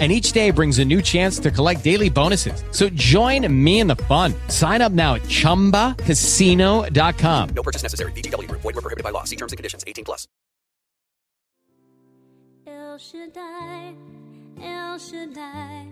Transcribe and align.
and 0.00 0.10
each 0.10 0.32
day 0.32 0.50
brings 0.50 0.80
a 0.80 0.84
new 0.84 1.00
chance 1.00 1.38
to 1.38 1.52
collect 1.52 1.84
daily 1.84 2.10
bonuses. 2.10 2.64
So 2.72 2.88
join 2.88 3.46
me 3.64 3.78
in 3.78 3.86
the 3.86 3.94
fun. 3.96 4.34
Sign 4.48 4.82
up 4.82 4.90
now 4.90 5.14
at 5.14 5.22
ChumbaCasino.com. 5.22 7.48
No 7.54 7.62
purchase 7.62 7.84
necessary. 7.84 8.10
VGW. 8.12 8.50
Void 8.50 8.64
were 8.64 8.72
prohibited 8.72 9.04
by 9.04 9.10
law. 9.10 9.22
See 9.22 9.36
terms 9.36 9.52
and 9.52 9.56
conditions. 9.56 9.84
18 9.86 10.04
plus. 10.04 10.26
El 12.94 12.98
Shaddai, 12.98 13.94
El 14.62 14.98
Shaddai, 14.98 15.86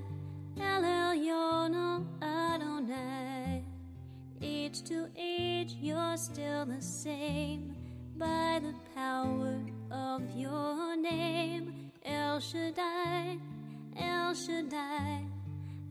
El 0.60 0.82
Elyon 0.82 2.06
Adonai. 2.22 3.64
Age 4.40 4.82
to 4.82 5.08
age, 5.16 5.74
you're 5.80 6.16
still 6.16 6.64
the 6.64 6.80
same 6.80 7.74
by 8.16 8.60
the 8.62 8.72
power 8.94 9.58
of 9.90 10.22
your 10.36 10.96
name. 10.96 11.90
El 12.04 12.38
Shaddai, 12.40 13.38
El 13.96 14.34
Shaddai, 14.34 15.26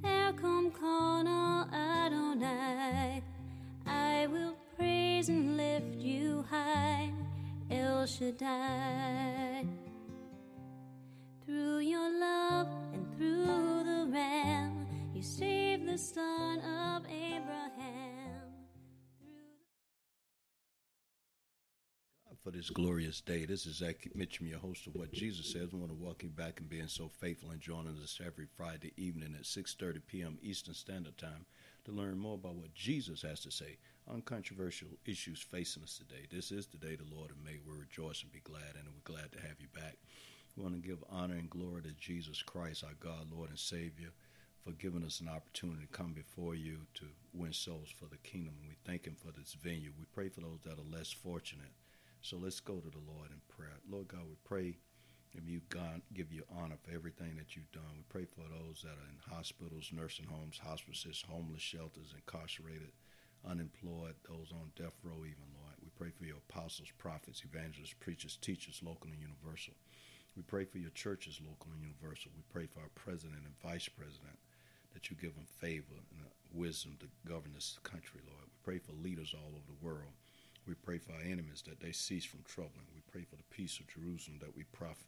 Erkamka 0.03 1.23
na 1.23 1.65
Adonai. 1.71 3.21
I 3.85 4.27
will 4.27 4.55
praise 4.77 5.29
and 5.29 5.57
lift 5.57 5.95
you 5.97 6.45
high, 6.49 7.11
El 7.69 8.05
Shaddai. 8.05 9.65
Through 11.45 11.79
your 11.79 12.09
love 12.19 12.67
and 12.93 13.05
through 13.17 13.83
the 13.83 14.09
Ram, 14.11 14.87
you 15.13 15.21
saved 15.21 15.87
the 15.87 15.97
son 15.97 16.59
of 16.59 17.03
Abraham. 17.05 18.20
For 22.43 22.49
this 22.49 22.71
glorious 22.71 23.21
day. 23.21 23.45
This 23.45 23.67
is 23.67 23.77
Zach 23.77 24.07
Mitchum, 24.17 24.49
your 24.49 24.57
host 24.57 24.87
of 24.87 24.95
What 24.95 25.11
Jesus 25.11 25.51
Says. 25.51 25.71
We 25.71 25.77
want 25.77 25.91
to 25.91 26.03
welcome 26.03 26.29
you 26.29 26.43
back 26.43 26.59
and 26.59 26.67
being 26.67 26.87
so 26.87 27.07
faithful 27.07 27.51
and 27.51 27.61
joining 27.61 27.95
us 28.01 28.19
every 28.25 28.47
Friday 28.57 28.93
evening 28.97 29.35
at 29.37 29.43
6.30 29.43 30.01
p.m. 30.07 30.39
Eastern 30.41 30.73
Standard 30.73 31.19
Time 31.19 31.45
to 31.85 31.91
learn 31.91 32.17
more 32.17 32.33
about 32.33 32.55
what 32.55 32.73
Jesus 32.73 33.21
has 33.21 33.41
to 33.41 33.51
say 33.51 33.77
on 34.07 34.23
controversial 34.23 34.87
issues 35.05 35.39
facing 35.39 35.83
us 35.83 35.99
today. 35.99 36.25
This 36.31 36.51
is 36.51 36.65
the 36.65 36.77
day 36.77 36.95
the 36.95 37.15
Lord 37.15 37.29
has 37.29 37.45
made. 37.45 37.59
We 37.63 37.77
rejoice 37.77 38.23
and 38.23 38.31
be 38.31 38.39
glad, 38.39 38.73
and 38.73 38.87
we're 38.87 39.13
glad 39.13 39.31
to 39.33 39.41
have 39.41 39.59
you 39.59 39.67
back. 39.75 39.97
We 40.57 40.63
want 40.63 40.81
to 40.81 40.87
give 40.87 41.03
honor 41.11 41.35
and 41.35 41.49
glory 41.49 41.83
to 41.83 41.91
Jesus 41.91 42.41
Christ, 42.41 42.83
our 42.83 42.95
God, 42.99 43.27
Lord, 43.31 43.49
and 43.49 43.59
Savior, 43.59 44.09
for 44.63 44.71
giving 44.71 45.03
us 45.03 45.19
an 45.19 45.29
opportunity 45.29 45.85
to 45.85 45.95
come 45.95 46.13
before 46.13 46.55
you 46.55 46.79
to 46.95 47.05
win 47.35 47.53
souls 47.53 47.93
for 47.95 48.05
the 48.05 48.17
kingdom. 48.17 48.55
And 48.61 48.69
we 48.69 48.77
thank 48.83 49.05
Him 49.05 49.15
for 49.23 49.31
this 49.31 49.53
venue. 49.53 49.91
We 49.95 50.05
pray 50.11 50.29
for 50.29 50.41
those 50.41 50.61
that 50.65 50.79
are 50.79 50.97
less 50.97 51.11
fortunate 51.11 51.69
so 52.21 52.37
let's 52.37 52.59
go 52.59 52.75
to 52.75 52.89
the 52.89 53.05
Lord 53.07 53.29
in 53.31 53.41
prayer. 53.49 53.77
Lord 53.89 54.07
God, 54.07 54.25
we 54.29 54.35
pray 54.43 54.77
if 55.33 55.47
you 55.47 55.61
God 55.69 56.01
give 56.13 56.31
you 56.31 56.43
honor 56.53 56.77
for 56.83 56.93
everything 56.93 57.35
that 57.37 57.55
you've 57.55 57.71
done. 57.71 57.95
We 57.95 58.03
pray 58.09 58.25
for 58.25 58.45
those 58.45 58.83
that 58.83 58.93
are 58.99 59.09
in 59.09 59.19
hospitals, 59.33 59.89
nursing 59.91 60.27
homes, 60.27 60.59
hospices, 60.61 61.23
homeless 61.27 61.61
shelters, 61.61 62.13
incarcerated, 62.13 62.91
unemployed, 63.47 64.15
those 64.27 64.51
on 64.51 64.71
death 64.75 64.97
row 65.03 65.25
even, 65.25 65.49
Lord. 65.57 65.75
We 65.81 65.89
pray 65.97 66.11
for 66.11 66.25
your 66.25 66.41
apostles, 66.49 66.91
prophets, 66.97 67.43
evangelists, 67.43 67.95
preachers, 67.99 68.37
teachers, 68.37 68.81
local 68.83 69.09
and 69.09 69.19
universal. 69.19 69.73
We 70.35 70.43
pray 70.43 70.65
for 70.65 70.77
your 70.77 70.91
churches, 70.91 71.41
local 71.41 71.71
and 71.73 71.81
universal. 71.81 72.31
We 72.35 72.43
pray 72.53 72.67
for 72.67 72.79
our 72.79 72.93
president 72.95 73.41
and 73.43 73.57
vice 73.63 73.89
president 73.89 74.37
that 74.93 75.09
you 75.09 75.15
give 75.15 75.35
them 75.35 75.47
favor 75.47 75.95
and 76.11 76.25
wisdom 76.53 76.97
to 76.99 77.07
govern 77.27 77.53
this 77.53 77.79
country, 77.83 78.21
Lord. 78.27 78.45
We 78.45 78.59
pray 78.63 78.79
for 78.79 78.91
leaders 78.93 79.33
all 79.33 79.55
over 79.55 79.67
the 79.67 79.85
world. 79.85 80.13
We 80.67 80.75
pray 80.75 80.99
for 80.99 81.13
our 81.13 81.21
enemies 81.21 81.63
that 81.67 81.79
they 81.79 81.91
cease 81.91 82.25
from 82.25 82.43
troubling. 82.43 82.85
We 82.93 83.01
pray 83.11 83.23
for 83.23 83.35
the 83.35 83.49
peace 83.49 83.79
of 83.79 83.87
Jerusalem 83.87 84.39
that 84.41 84.55
we 84.55 84.63
prof- 84.71 85.07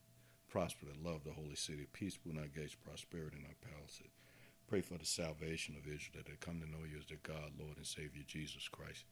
prosper 0.50 0.88
and 0.92 1.06
love 1.06 1.24
the 1.24 1.34
holy 1.34 1.56
city. 1.56 1.88
Peace 1.94 2.18
will 2.26 2.36
not 2.36 2.54
gates, 2.54 2.76
prosperity 2.76 3.38
in 3.38 3.46
our 3.46 3.62
palaces. 3.62 4.10
Pray 4.68 4.82
for 4.82 4.98
the 4.98 5.06
salvation 5.06 5.76
of 5.78 5.86
Israel 5.86 6.18
that 6.18 6.26
they 6.26 6.38
come 6.40 6.60
to 6.60 6.70
know 6.70 6.86
you 6.90 6.98
as 6.98 7.06
their 7.06 7.22
God, 7.22 7.54
Lord, 7.60 7.78
and 7.78 7.86
Savior 7.86 8.24
Jesus 8.26 8.68
Christ. 8.68 9.06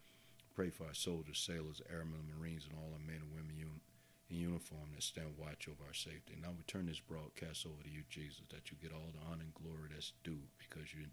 Pray 0.55 0.69
for 0.69 0.85
our 0.85 0.93
soldiers, 0.93 1.39
sailors, 1.39 1.81
airmen, 1.89 2.27
marines, 2.33 2.65
and 2.65 2.75
all 2.75 2.91
our 2.91 3.05
men 3.05 3.21
and 3.21 3.31
women 3.31 3.55
un- 3.61 3.81
in 4.29 4.37
uniform 4.37 4.89
that 4.95 5.03
stand 5.03 5.37
watch 5.37 5.67
over 5.67 5.83
our 5.85 5.93
safety. 5.93 6.33
And 6.33 6.41
now 6.41 6.55
we 6.55 6.63
turn 6.63 6.87
this 6.87 6.99
broadcast 6.99 7.65
over 7.67 7.83
to 7.83 7.89
you, 7.91 8.03
Jesus, 8.09 8.41
that 8.49 8.71
you 8.71 8.77
get 8.81 8.95
all 8.95 9.11
the 9.13 9.23
honor 9.27 9.43
and 9.45 9.53
glory 9.53 9.91
that's 9.91 10.13
due 10.23 10.41
because 10.57 10.91
you're 10.91 11.07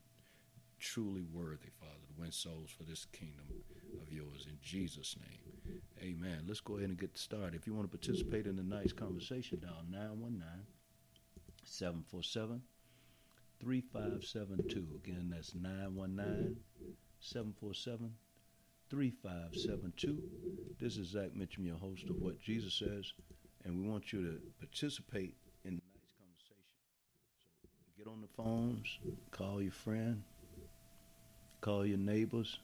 truly 0.78 1.25
worthy, 1.33 1.71
Father, 1.81 2.06
to 2.06 2.21
win 2.21 2.33
souls 2.33 2.71
for 2.77 2.84
this 2.84 3.06
kingdom 3.12 3.47
of 4.00 4.12
yours 4.12 4.47
in 4.49 4.59
Jesus' 4.62 5.16
name. 5.19 5.81
Amen. 6.03 6.44
Let's 6.47 6.61
go 6.61 6.77
ahead 6.77 6.89
and 6.89 6.99
get 6.99 7.16
started. 7.19 7.55
If 7.55 7.66
you 7.66 7.75
want 7.75 7.91
to 7.91 7.99
participate 7.99 8.47
in 8.47 8.69
nice 8.69 8.93
conversation, 8.93 9.61
dial 9.61 9.84
919 9.91 10.43
747 11.65 12.62
3572. 13.61 14.87
Again, 15.05 15.33
that's 15.34 15.55
919 15.55 16.56
747 17.21 18.12
3572. 18.91 20.22
This 20.81 20.97
is 20.97 21.09
Zach 21.09 21.31
Mitchum, 21.37 21.66
your 21.66 21.77
host 21.77 22.09
of 22.09 22.16
What 22.16 22.41
Jesus 22.41 22.75
Says, 22.75 23.12
and 23.65 23.77
we 23.77 23.89
want 23.89 24.12
you 24.12 24.22
to 24.22 24.41
participate 24.59 25.34
in 25.65 25.77
the 25.77 25.83
nice 25.95 26.15
conversation. 26.19 26.56
So 27.62 27.69
get 27.99 28.06
on 28.06 28.21
the 28.21 28.28
phones, 28.28 28.99
call 29.31 29.60
your 29.60 29.72
friend, 29.72 30.22
call 31.61 31.85
your 31.85 31.99
neighbors, 31.99 32.59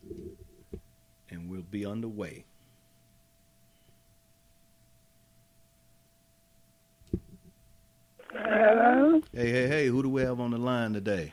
and 1.30 1.50
we'll 1.50 1.62
be 1.62 1.84
on 1.84 1.92
underway. 1.92 2.44
Hello. 8.32 9.20
Hey, 9.32 9.50
hey, 9.50 9.68
hey, 9.68 9.86
who 9.86 10.02
do 10.02 10.08
we 10.08 10.22
have 10.22 10.40
on 10.40 10.50
the 10.50 10.58
line 10.58 10.92
today? 10.92 11.32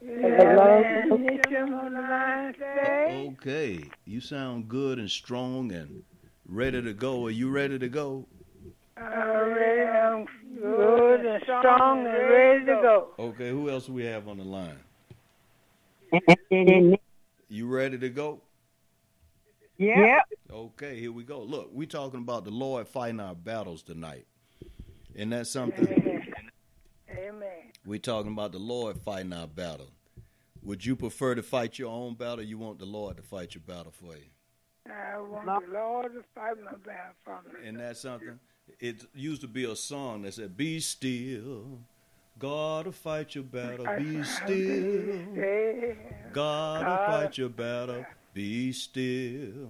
Hello. 0.00 0.82
Mitchum 1.10 1.78
on 1.78 1.94
the 1.94 2.00
line 2.00 2.52
today. 2.54 3.32
Okay, 3.32 3.90
you 4.04 4.20
sound 4.20 4.68
good 4.68 4.98
and 4.98 5.10
strong 5.10 5.72
and 5.72 6.02
ready 6.46 6.82
to 6.82 6.92
go. 6.92 7.26
Are 7.26 7.30
you 7.30 7.50
ready 7.50 7.78
to 7.78 7.88
go? 7.88 8.26
I'm 8.96 9.06
ready. 9.06 9.82
I'm 9.82 10.26
good 10.60 11.26
and 11.26 11.42
strong 11.42 12.06
and 12.06 12.30
ready 12.30 12.64
to 12.66 12.74
go. 12.82 13.08
Okay, 13.18 13.50
who 13.50 13.70
else 13.70 13.86
do 13.86 13.92
we 13.92 14.04
have 14.04 14.28
on 14.28 14.38
the 14.38 14.44
line? 14.44 14.78
You 17.48 17.66
ready 17.66 17.98
to 17.98 18.08
go? 18.08 18.40
Yep. 19.78 20.22
Okay, 20.50 20.98
here 20.98 21.12
we 21.12 21.24
go. 21.24 21.42
Look, 21.42 21.70
we're 21.72 21.86
talking 21.86 22.20
about 22.20 22.44
the 22.44 22.50
Lord 22.50 22.86
fighting 22.86 23.20
our 23.20 23.34
battles 23.34 23.82
tonight. 23.82 24.26
Isn't 25.14 25.30
that 25.30 25.46
something? 25.46 25.86
Amen. 27.10 27.72
we 27.84 27.98
talking 27.98 28.32
about 28.32 28.52
the 28.52 28.58
Lord 28.58 28.98
fighting 28.98 29.32
our 29.32 29.46
battle. 29.46 29.90
Would 30.62 30.84
you 30.86 30.96
prefer 30.96 31.34
to 31.34 31.42
fight 31.42 31.78
your 31.78 31.90
own 31.90 32.14
battle 32.14 32.40
or 32.40 32.42
you 32.42 32.58
want 32.58 32.78
the 32.78 32.86
Lord 32.86 33.16
to 33.16 33.22
fight 33.22 33.54
your 33.54 33.62
battle 33.66 33.92
for 33.92 34.14
you? 34.14 34.30
I 34.86 35.18
want 35.18 35.66
the 35.66 35.72
Lord 35.72 36.12
to 36.14 36.22
fight 36.34 36.62
my 36.62 36.72
battle 36.72 37.14
for 37.24 37.40
me. 37.52 37.62
Isn't 37.62 37.78
that 37.78 37.96
something? 37.96 38.38
It 38.78 39.04
used 39.14 39.40
to 39.42 39.48
be 39.48 39.64
a 39.64 39.74
song 39.74 40.22
that 40.22 40.34
said, 40.34 40.56
Be 40.56 40.80
still. 40.80 41.80
God 42.42 42.86
will 42.86 42.92
fight 42.92 43.36
your 43.36 43.44
battle. 43.44 43.86
Be 43.98 44.24
still. 44.24 45.22
Will 46.34 46.96
fight 47.06 47.38
your 47.38 47.48
battle. 47.50 48.04
Be 48.34 48.72
still. 48.72 49.68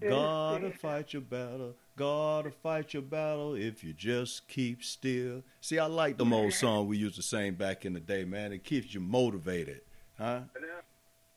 God 0.00 0.62
will 0.62 0.70
fight 0.70 1.12
your 1.12 1.22
battle. 1.22 1.74
God 1.96 2.44
will 2.44 2.52
fight 2.52 2.94
your 2.94 3.02
battle 3.02 3.56
if 3.56 3.82
you 3.82 3.94
just 3.94 4.46
keep 4.46 4.84
still. 4.84 5.42
See, 5.60 5.80
I 5.80 5.86
like 5.86 6.18
the 6.18 6.24
old 6.24 6.52
song 6.52 6.86
we 6.86 6.98
used 6.98 7.16
to 7.16 7.22
sing 7.22 7.54
back 7.54 7.84
in 7.84 7.94
the 7.94 8.00
day, 8.00 8.24
man. 8.24 8.52
It 8.52 8.62
keeps 8.62 8.94
you 8.94 9.00
motivated, 9.00 9.80
huh? 10.16 10.42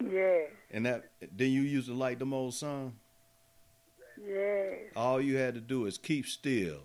Yeah. 0.08 0.42
And 0.70 0.86
that 0.86 1.06
then 1.36 1.50
you 1.50 1.62
used 1.62 1.88
to 1.88 1.96
like 1.96 2.20
the 2.20 2.28
old 2.28 2.54
song. 2.54 2.94
Yeah. 4.24 4.76
All 4.96 5.20
you 5.20 5.38
had 5.38 5.56
to 5.56 5.60
do 5.60 5.88
is 5.88 5.98
keep 5.98 6.28
still. 6.28 6.82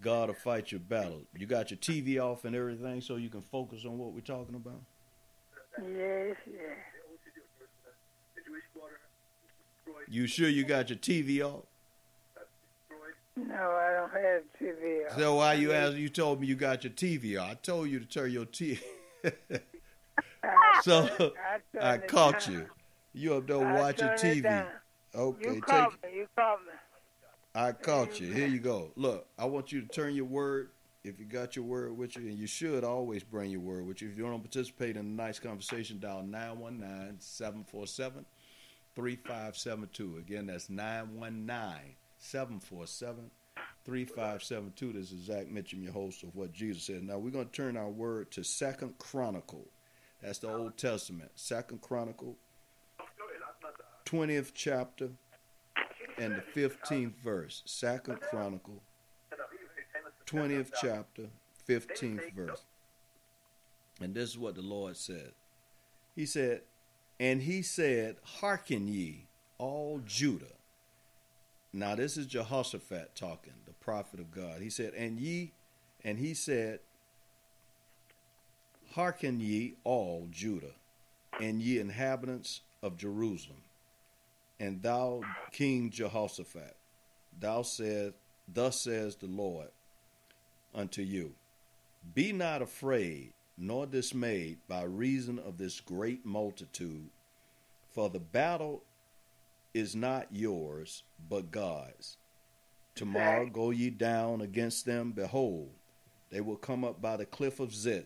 God 0.00 0.28
will 0.28 0.34
fight 0.34 0.70
your 0.70 0.80
battle. 0.80 1.22
You 1.36 1.46
got 1.46 1.70
your 1.70 1.78
TV 1.78 2.20
off 2.20 2.44
and 2.44 2.54
everything, 2.54 3.00
so 3.00 3.16
you 3.16 3.28
can 3.28 3.42
focus 3.42 3.84
on 3.84 3.98
what 3.98 4.12
we're 4.12 4.20
talking 4.20 4.54
about. 4.54 4.80
Yes. 5.82 6.36
Yes. 6.46 6.76
You 10.10 10.26
sure 10.26 10.48
you 10.48 10.64
got 10.64 10.88
your 10.88 10.98
TV 10.98 11.42
off? 11.42 11.64
No, 13.36 13.54
I 13.54 13.92
don't 13.92 14.10
have 14.10 14.42
TV. 14.60 15.16
So 15.16 15.36
why 15.36 15.54
you 15.54 15.72
asked? 15.72 15.96
You 15.96 16.08
told 16.08 16.40
me 16.40 16.46
you 16.46 16.56
got 16.56 16.84
your 16.84 16.92
TV 16.92 17.40
off. 17.40 17.50
I 17.50 17.54
told 17.54 17.88
you 17.88 18.00
to 18.00 18.06
turn 18.06 18.32
your 18.32 18.46
TV. 18.46 18.80
so 20.82 21.06
turned 21.06 21.32
I 21.80 21.98
caught 21.98 22.48
you. 22.48 22.66
You 23.12 23.34
up 23.34 23.46
there 23.46 23.58
I 23.58 23.80
watching 23.80 24.08
TV? 24.08 24.66
Okay, 25.14 25.48
You 25.48 25.54
take 25.54 25.66
called 25.66 25.94
me. 26.02 26.16
You 26.16 26.26
called 26.36 26.60
me. 26.66 26.67
I 27.54 27.72
caught 27.72 28.20
you. 28.20 28.32
Here 28.32 28.46
you 28.46 28.60
go. 28.60 28.92
Look, 28.96 29.26
I 29.38 29.46
want 29.46 29.72
you 29.72 29.80
to 29.80 29.88
turn 29.88 30.14
your 30.14 30.26
word. 30.26 30.70
If 31.04 31.18
you 31.18 31.26
got 31.26 31.56
your 31.56 31.64
word 31.64 31.96
with 31.96 32.16
you, 32.16 32.22
and 32.22 32.38
you 32.38 32.46
should 32.46 32.84
always 32.84 33.22
bring 33.22 33.50
your 33.50 33.60
word 33.60 33.86
with 33.86 34.02
you. 34.02 34.10
If 34.10 34.18
you 34.18 34.24
to 34.24 34.38
participate 34.38 34.96
in 34.96 35.16
nice 35.16 35.38
conversation, 35.38 36.00
dial 36.00 36.22
919 36.22 37.16
747 37.20 38.26
3572. 38.94 40.18
Again, 40.18 40.46
that's 40.46 40.68
919 40.68 41.94
747 42.18 43.30
3572. 43.84 44.92
This 44.92 45.12
is 45.12 45.24
Zach 45.24 45.46
Mitchum, 45.46 45.82
your 45.82 45.92
host 45.92 46.22
of 46.24 46.34
What 46.34 46.52
Jesus 46.52 46.82
Said. 46.82 47.02
Now, 47.04 47.18
we're 47.18 47.30
going 47.30 47.46
to 47.46 47.52
turn 47.52 47.76
our 47.76 47.88
word 47.88 48.30
to 48.32 48.44
Second 48.44 48.98
Chronicle. 48.98 49.66
That's 50.22 50.40
the 50.40 50.52
Old 50.52 50.76
Testament. 50.76 51.30
Second 51.36 51.80
Chronicle, 51.80 52.36
20th 54.04 54.50
chapter, 54.52 55.10
and 56.20 56.36
the 56.36 56.60
15th 56.60 57.14
verse. 57.22 57.62
Second 57.64 58.20
Chronicle, 58.20 58.82
20th 60.26 60.70
chapter, 60.80 61.24
15th 61.68 62.32
verse. 62.34 62.62
And 64.00 64.14
this 64.14 64.30
is 64.30 64.38
what 64.38 64.54
the 64.54 64.62
Lord 64.62 64.96
said. 64.96 65.32
He 66.14 66.26
said, 66.26 66.62
And 67.18 67.42
he 67.42 67.62
said, 67.62 68.16
Hearken 68.40 68.88
ye, 68.88 69.26
all 69.58 70.00
Judah. 70.04 70.46
Now 71.72 71.94
this 71.94 72.16
is 72.16 72.26
Jehoshaphat 72.26 73.14
talking, 73.14 73.54
the 73.66 73.72
prophet 73.72 74.20
of 74.20 74.30
God. 74.30 74.60
He 74.60 74.70
said, 74.70 74.94
And 74.94 75.18
ye, 75.18 75.52
and 76.04 76.18
he 76.18 76.34
said, 76.34 76.80
Hearken 78.92 79.40
ye, 79.40 79.74
all 79.84 80.28
Judah, 80.30 80.74
and 81.40 81.60
ye 81.60 81.78
inhabitants 81.78 82.62
of 82.82 82.96
Jerusalem, 82.96 83.62
and 84.60 84.82
thou, 84.82 85.22
King 85.52 85.90
Jehoshaphat, 85.90 86.76
thou 87.38 87.62
said, 87.62 88.14
Thus 88.46 88.82
says 88.82 89.16
the 89.16 89.26
Lord 89.26 89.68
unto 90.74 91.02
you 91.02 91.34
Be 92.14 92.32
not 92.32 92.62
afraid 92.62 93.32
nor 93.58 93.86
dismayed 93.86 94.58
by 94.68 94.82
reason 94.84 95.38
of 95.38 95.58
this 95.58 95.80
great 95.80 96.24
multitude, 96.24 97.10
for 97.90 98.08
the 98.08 98.20
battle 98.20 98.84
is 99.74 99.96
not 99.96 100.28
yours, 100.30 101.02
but 101.28 101.50
God's. 101.50 102.16
Tomorrow 102.94 103.46
go 103.46 103.70
ye 103.70 103.90
down 103.90 104.40
against 104.40 104.86
them, 104.86 105.12
behold, 105.12 105.70
they 106.30 106.40
will 106.40 106.56
come 106.56 106.84
up 106.84 107.00
by 107.00 107.16
the 107.16 107.26
cliff 107.26 107.58
of 107.60 107.74
Ziz, 107.74 108.04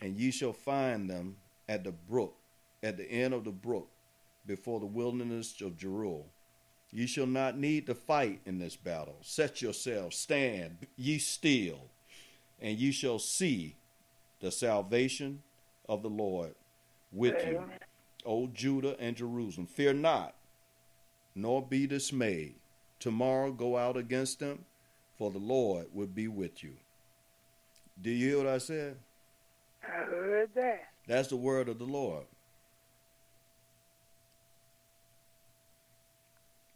and 0.00 0.16
ye 0.16 0.30
shall 0.30 0.52
find 0.52 1.08
them 1.08 1.36
at 1.68 1.84
the 1.84 1.92
brook, 1.92 2.36
at 2.82 2.96
the 2.96 3.10
end 3.10 3.34
of 3.34 3.44
the 3.44 3.52
brook, 3.52 3.89
before 4.50 4.80
the 4.80 4.86
wilderness 4.86 5.60
of 5.60 5.76
Jeruel. 5.76 6.24
Ye 6.90 7.06
shall 7.06 7.26
not 7.26 7.56
need 7.56 7.86
to 7.86 7.94
fight 7.94 8.40
in 8.44 8.58
this 8.58 8.74
battle. 8.74 9.16
Set 9.22 9.62
yourselves, 9.62 10.16
stand, 10.16 10.88
ye 10.96 11.18
still, 11.18 11.82
and 12.60 12.76
ye 12.76 12.90
shall 12.90 13.20
see 13.20 13.76
the 14.40 14.50
salvation 14.50 15.44
of 15.88 16.02
the 16.02 16.08
Lord 16.08 16.56
with 17.12 17.46
you, 17.46 17.62
O 18.26 18.48
Judah 18.48 18.96
and 18.98 19.14
Jerusalem. 19.14 19.68
Fear 19.68 19.92
not, 19.94 20.34
nor 21.36 21.62
be 21.62 21.86
dismayed. 21.86 22.56
Tomorrow 22.98 23.52
go 23.52 23.76
out 23.76 23.96
against 23.96 24.40
them, 24.40 24.64
for 25.16 25.30
the 25.30 25.38
Lord 25.38 25.86
will 25.94 26.08
be 26.08 26.26
with 26.26 26.64
you. 26.64 26.72
Do 28.02 28.10
you 28.10 28.30
hear 28.30 28.38
what 28.38 28.48
I 28.48 28.58
said? 28.58 28.96
I 29.84 30.02
heard 30.06 30.50
that. 30.56 30.88
That's 31.06 31.28
the 31.28 31.36
word 31.36 31.68
of 31.68 31.78
the 31.78 31.84
Lord. 31.84 32.24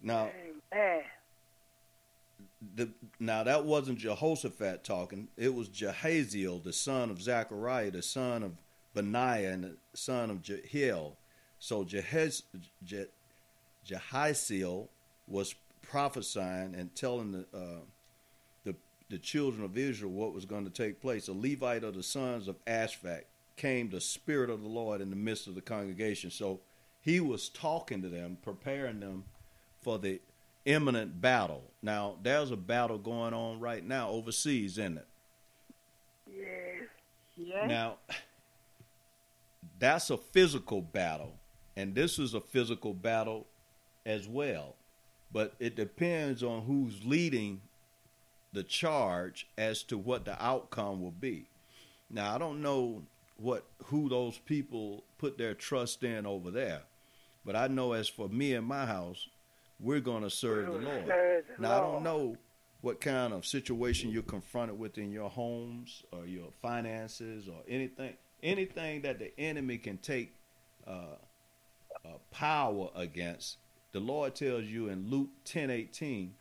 Now, 0.04 0.30
Amen. 0.72 1.02
the, 2.76 2.90
now 3.18 3.42
that 3.42 3.64
wasn't 3.64 3.98
Jehoshaphat 3.98 4.84
talking. 4.84 5.28
It 5.36 5.54
was 5.54 5.68
Jehaziel, 5.68 6.62
the 6.62 6.74
son 6.74 7.10
of 7.10 7.22
Zechariah, 7.22 7.90
the 7.90 8.02
son 8.02 8.42
of 8.42 8.52
Benaiah, 8.92 9.52
and 9.52 9.64
the 9.64 9.76
son 9.94 10.30
of 10.30 10.42
Jehiel. 10.42 11.16
So 11.58 11.84
Jehez, 11.84 12.42
Je, 12.84 13.06
Jehaziel 13.88 14.88
was 15.26 15.54
prophesying 15.82 16.74
and 16.74 16.94
telling 16.94 17.32
the, 17.32 17.46
uh, 17.54 17.80
the 18.64 18.74
the 19.08 19.18
children 19.18 19.64
of 19.64 19.78
Israel 19.78 20.12
what 20.12 20.34
was 20.34 20.44
going 20.44 20.64
to 20.64 20.70
take 20.70 21.00
place. 21.00 21.28
A 21.28 21.32
Levite 21.32 21.82
of 21.82 21.94
the 21.94 22.02
sons 22.02 22.46
of 22.46 22.56
Asaph 22.66 23.24
came 23.56 23.88
the 23.88 24.00
Spirit 24.00 24.50
of 24.50 24.62
the 24.62 24.68
Lord 24.68 25.00
in 25.00 25.08
the 25.08 25.16
midst 25.16 25.46
of 25.46 25.54
the 25.54 25.62
congregation. 25.62 26.30
So 26.30 26.60
he 27.00 27.20
was 27.20 27.48
talking 27.48 28.02
to 28.02 28.08
them, 28.08 28.38
preparing 28.42 29.00
them 29.00 29.24
for 29.84 29.98
the 29.98 30.20
imminent 30.64 31.20
battle. 31.20 31.62
Now, 31.82 32.16
there's 32.22 32.50
a 32.50 32.56
battle 32.56 32.98
going 32.98 33.34
on 33.34 33.60
right 33.60 33.84
now 33.84 34.10
overseas, 34.10 34.78
isn't 34.78 34.98
it? 34.98 35.06
Yes. 36.26 36.88
Yes. 37.36 37.68
Now, 37.68 37.98
that's 39.78 40.10
a 40.10 40.16
physical 40.16 40.80
battle, 40.80 41.34
and 41.76 41.94
this 41.94 42.18
is 42.18 42.34
a 42.34 42.40
physical 42.40 42.94
battle 42.94 43.46
as 44.06 44.26
well. 44.26 44.74
But 45.32 45.54
it 45.58 45.76
depends 45.76 46.42
on 46.42 46.62
who's 46.62 47.04
leading 47.04 47.60
the 48.52 48.62
charge 48.62 49.48
as 49.58 49.82
to 49.84 49.98
what 49.98 50.24
the 50.24 50.42
outcome 50.42 51.02
will 51.02 51.10
be. 51.10 51.46
Now, 52.08 52.34
I 52.34 52.38
don't 52.38 52.62
know 52.62 53.02
what 53.36 53.64
who 53.86 54.08
those 54.08 54.38
people 54.38 55.02
put 55.18 55.36
their 55.36 55.54
trust 55.54 56.04
in 56.04 56.24
over 56.24 56.52
there, 56.52 56.82
but 57.44 57.56
I 57.56 57.66
know 57.66 57.92
as 57.92 58.08
for 58.08 58.28
me 58.28 58.54
and 58.54 58.66
my 58.66 58.86
house, 58.86 59.28
we're 59.84 60.00
going 60.00 60.22
to 60.22 60.30
serve 60.30 60.66
the 60.66 60.72
Lord. 60.72 61.06
Serve 61.06 61.44
the 61.56 61.62
Now, 61.62 61.76
I 61.76 61.80
don't 61.80 62.02
know 62.02 62.36
what 62.80 63.00
kind 63.00 63.32
of 63.32 63.46
situation 63.46 64.10
you're 64.10 64.22
confronted 64.22 64.78
with 64.78 64.98
in 64.98 65.12
your 65.12 65.30
homes 65.30 66.02
or 66.10 66.26
your 66.26 66.48
finances 66.62 67.48
or 67.48 67.62
anything, 67.68 68.14
anything 68.42 69.02
that 69.02 69.18
the 69.18 69.38
enemy 69.38 69.78
can 69.78 69.98
take 69.98 70.34
uh, 70.86 71.16
uh, 72.04 72.08
power 72.30 72.88
against. 72.96 73.58
The 73.92 74.00
Lord 74.00 74.34
tells 74.34 74.64
you 74.64 74.88
in 74.88 75.08
Luke 75.08 75.30
ten 75.44 75.70
eighteen, 75.70 76.34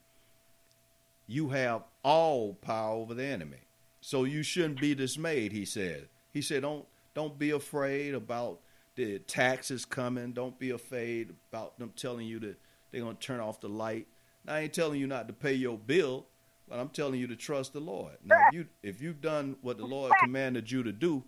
you 1.28 1.50
have 1.50 1.84
all 2.04 2.54
power 2.56 2.96
over 2.96 3.14
the 3.14 3.26
enemy. 3.26 3.58
So 4.02 4.24
you 4.24 4.44
shouldn't 4.44 4.82
be 4.82 4.96
dismayed, 4.96 5.52
he 5.52 5.66
said. 5.66 6.08
He 6.34 6.42
said, 6.42 6.64
Don't 6.64 6.86
don't 7.14 7.38
be 7.38 7.52
afraid 7.52 8.16
about 8.16 8.60
the 8.96 9.20
taxes 9.20 9.86
coming. 9.86 10.34
Don't 10.34 10.58
be 10.58 10.72
afraid 10.72 11.34
about 11.52 11.78
them 11.80 11.94
telling 11.96 12.26
you 12.26 12.40
that 12.40 12.58
they're 12.94 13.02
gonna 13.02 13.16
turn 13.16 13.42
off 13.42 13.60
the 13.60 13.68
light. 13.68 14.08
Now, 14.46 14.54
I 14.54 14.60
ain't 14.62 14.74
telling 14.74 15.02
you 15.02 15.08
not 15.08 15.28
to 15.28 15.34
pay 15.34 15.54
your 15.54 15.78
bill, 15.78 16.28
but 16.70 16.80
I'm 16.80 16.90
telling 16.90 17.20
you 17.20 17.28
to 17.28 17.36
trust 17.36 17.74
the 17.74 17.82
Lord. 17.82 18.14
Now 18.24 18.38
if 18.48 18.54
you 18.54 18.68
if 18.82 19.02
you've 19.02 19.20
done 19.20 19.58
what 19.62 19.78
the 19.78 19.86
Lord 19.86 20.14
commanded 20.22 20.72
you 20.72 20.84
to 20.84 20.94
do, 20.94 21.26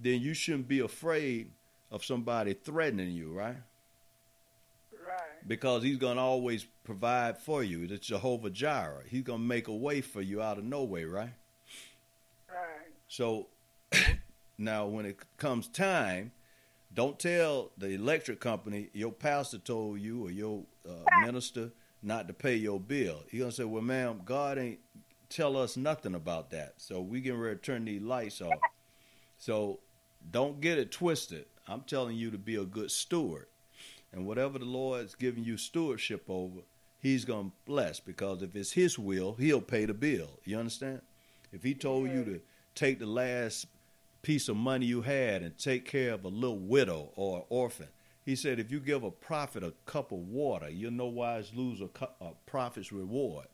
then 0.00 0.20
you 0.20 0.34
shouldn't 0.34 0.66
be 0.66 0.80
afraid 0.80 1.52
of 1.90 2.04
somebody 2.04 2.54
threatening 2.54 3.12
you, 3.12 3.32
right? 3.32 3.56
Right. 5.06 5.46
because 5.46 5.82
he's 5.82 5.98
going 5.98 6.16
to 6.16 6.22
always 6.22 6.66
provide 6.82 7.38
for 7.38 7.62
you. 7.62 7.86
It's 7.88 8.06
Jehovah 8.06 8.50
Jireh. 8.50 9.04
He's 9.06 9.22
going 9.22 9.40
to 9.40 9.44
make 9.44 9.68
a 9.68 9.74
way 9.74 10.00
for 10.00 10.22
you 10.22 10.40
out 10.40 10.58
of 10.58 10.64
no 10.64 10.82
way, 10.82 11.04
right? 11.04 11.34
Right. 12.48 12.88
So 13.06 13.48
now, 14.58 14.86
when 14.86 15.04
it 15.06 15.18
comes 15.36 15.68
time, 15.68 16.32
don't 16.94 17.18
tell 17.18 17.72
the 17.76 17.88
electric 17.88 18.40
company 18.40 18.88
your 18.92 19.12
pastor 19.12 19.58
told 19.58 20.00
you 20.00 20.26
or 20.26 20.30
your 20.30 20.64
uh, 20.88 21.20
minister 21.20 21.72
not 22.02 22.28
to 22.28 22.34
pay 22.34 22.54
your 22.54 22.78
bill. 22.78 23.24
He's 23.28 23.40
going 23.40 23.50
to 23.50 23.56
say, 23.56 23.64
well, 23.64 23.82
ma'am, 23.82 24.20
God 24.24 24.58
ain't 24.58 24.78
tell 25.28 25.56
us 25.56 25.76
nothing 25.76 26.14
about 26.14 26.50
that. 26.50 26.74
So 26.76 27.00
we 27.00 27.20
getting 27.20 27.40
ready 27.40 27.56
to 27.56 27.62
turn 27.62 27.84
these 27.84 28.02
lights 28.02 28.40
off. 28.40 28.60
So 29.38 29.80
don't 30.30 30.60
get 30.60 30.78
it 30.78 30.92
twisted. 30.92 31.46
I'm 31.66 31.80
telling 31.82 32.16
you 32.16 32.30
to 32.30 32.38
be 32.38 32.56
a 32.56 32.64
good 32.64 32.90
steward. 32.90 33.46
And 34.12 34.26
whatever 34.26 34.58
the 34.58 34.64
Lord's 34.64 35.14
giving 35.14 35.44
you 35.44 35.56
stewardship 35.56 36.24
over, 36.28 36.60
He's 37.00 37.24
going 37.24 37.50
to 37.50 37.56
bless 37.66 38.00
because 38.00 38.42
if 38.42 38.54
it's 38.54 38.72
His 38.72 38.98
will, 38.98 39.34
He'll 39.34 39.60
pay 39.60 39.86
the 39.86 39.94
bill. 39.94 40.38
You 40.44 40.58
understand? 40.58 41.02
If 41.52 41.62
He 41.62 41.74
told 41.74 42.10
you 42.10 42.24
to 42.24 42.40
take 42.74 42.98
the 42.98 43.06
last 43.06 43.66
piece 44.24 44.48
of 44.48 44.56
money 44.56 44.86
you 44.86 45.02
had 45.02 45.42
and 45.42 45.56
take 45.58 45.84
care 45.84 46.14
of 46.14 46.24
a 46.24 46.28
little 46.28 46.58
widow 46.58 47.10
or 47.14 47.38
an 47.38 47.44
orphan, 47.50 47.88
He 48.24 48.34
said, 48.34 48.58
if 48.58 48.72
you 48.72 48.80
give 48.80 49.04
a 49.04 49.10
prophet 49.10 49.62
a 49.62 49.74
cup 49.84 50.10
of 50.10 50.18
water, 50.18 50.70
you'll 50.70 50.92
no 50.92 51.06
wise 51.06 51.52
lose 51.54 51.80
a, 51.82 51.88
cu- 51.88 52.06
a 52.20 52.30
prophet's 52.46 52.90
reward. 52.90 53.46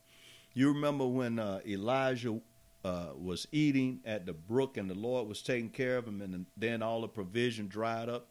You 0.54 0.72
remember 0.72 1.06
when 1.06 1.38
uh, 1.40 1.60
Elijah 1.66 2.40
uh, 2.84 3.08
was 3.16 3.48
eating 3.50 4.00
at 4.04 4.26
the 4.26 4.32
brook 4.32 4.76
and 4.76 4.88
the 4.88 4.94
Lord 4.94 5.28
was 5.28 5.42
taking 5.42 5.70
care 5.70 5.96
of 5.96 6.06
him, 6.06 6.22
and 6.22 6.46
then 6.56 6.82
all 6.82 7.00
the 7.00 7.08
provision 7.08 7.66
dried 7.66 8.08
up, 8.08 8.28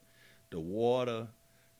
the 0.50 0.60
water 0.60 1.28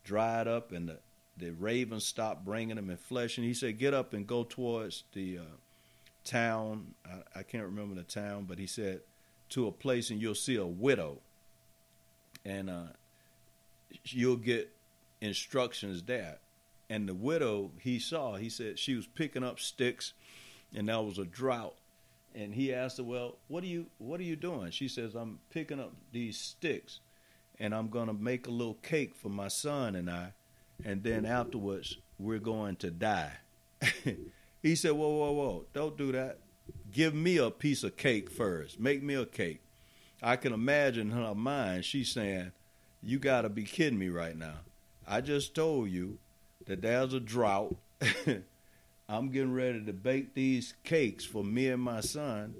dried 0.04 0.46
up, 0.46 0.72
and 0.72 0.90
the, 0.90 0.98
the 1.38 1.50
ravens 1.52 2.04
stopped 2.04 2.44
bringing 2.44 2.76
him 2.76 2.90
in 2.90 2.96
flesh. 2.98 3.38
And 3.38 3.46
he 3.46 3.54
said, 3.54 3.78
Get 3.78 3.94
up 3.94 4.12
and 4.12 4.26
go 4.26 4.44
towards 4.44 5.04
the 5.12 5.38
uh, 5.38 5.56
town. 6.22 6.94
I, 7.06 7.40
I 7.40 7.42
can't 7.44 7.64
remember 7.64 7.94
the 7.94 8.02
town, 8.02 8.44
but 8.46 8.58
he 8.58 8.66
said, 8.66 9.00
To 9.50 9.66
a 9.66 9.72
place, 9.72 10.10
and 10.10 10.20
you'll 10.20 10.34
see 10.34 10.56
a 10.56 10.66
widow. 10.66 11.18
And 12.44 12.70
uh, 12.70 12.82
you'll 14.04 14.36
get 14.36 14.70
instructions 15.20 16.02
there. 16.02 16.38
and 16.88 17.08
the 17.08 17.14
widow 17.14 17.70
he 17.80 17.98
saw, 18.00 18.34
he 18.36 18.48
said 18.50 18.78
she 18.78 18.94
was 18.96 19.06
picking 19.06 19.44
up 19.44 19.60
sticks, 19.60 20.12
and 20.74 20.88
that 20.88 21.04
was 21.04 21.18
a 21.18 21.24
drought. 21.24 21.76
And 22.34 22.54
he 22.54 22.74
asked 22.74 22.98
her, 22.98 23.04
"Well, 23.04 23.36
what 23.48 23.62
are 23.64 23.68
you 23.68 23.86
what 23.98 24.20
are 24.20 24.24
you 24.24 24.36
doing?" 24.36 24.70
She 24.72 24.88
says, 24.88 25.14
"I'm 25.14 25.38
picking 25.50 25.80
up 25.80 25.92
these 26.12 26.36
sticks, 26.38 27.00
and 27.58 27.74
I'm 27.74 27.88
gonna 27.88 28.12
make 28.12 28.46
a 28.46 28.50
little 28.50 28.78
cake 28.82 29.14
for 29.14 29.28
my 29.28 29.48
son 29.48 29.94
and 29.94 30.10
I, 30.10 30.32
and 30.84 31.02
then 31.02 31.24
afterwards 31.26 31.98
we're 32.18 32.38
going 32.38 32.76
to 32.76 32.90
die." 32.90 33.32
he 34.62 34.74
said, 34.74 34.92
"Whoa, 34.92 35.08
whoa, 35.08 35.32
whoa! 35.32 35.64
Don't 35.72 35.96
do 35.96 36.12
that. 36.12 36.38
Give 36.92 37.14
me 37.14 37.36
a 37.36 37.50
piece 37.50 37.84
of 37.84 37.96
cake 37.96 38.30
first. 38.30 38.80
Make 38.80 39.02
me 39.02 39.14
a 39.14 39.26
cake." 39.26 39.62
I 40.22 40.36
can 40.36 40.52
imagine 40.52 41.10
in 41.10 41.16
her 41.16 41.34
mind, 41.34 41.84
she's 41.84 42.10
saying, 42.10 42.52
"You 43.02 43.18
got 43.18 43.42
to 43.42 43.48
be 43.48 43.64
kidding 43.64 43.98
me 43.98 44.08
right 44.08 44.36
now. 44.36 44.60
I 45.06 45.20
just 45.20 45.54
told 45.54 45.90
you 45.90 46.18
that 46.66 46.82
there's 46.82 47.14
a 47.14 47.20
drought." 47.20 47.76
I'm 49.08 49.30
getting 49.30 49.52
ready 49.52 49.84
to 49.84 49.92
bake 49.92 50.34
these 50.34 50.74
cakes 50.84 51.24
for 51.24 51.42
me 51.42 51.66
and 51.66 51.82
my 51.82 52.00
son, 52.00 52.54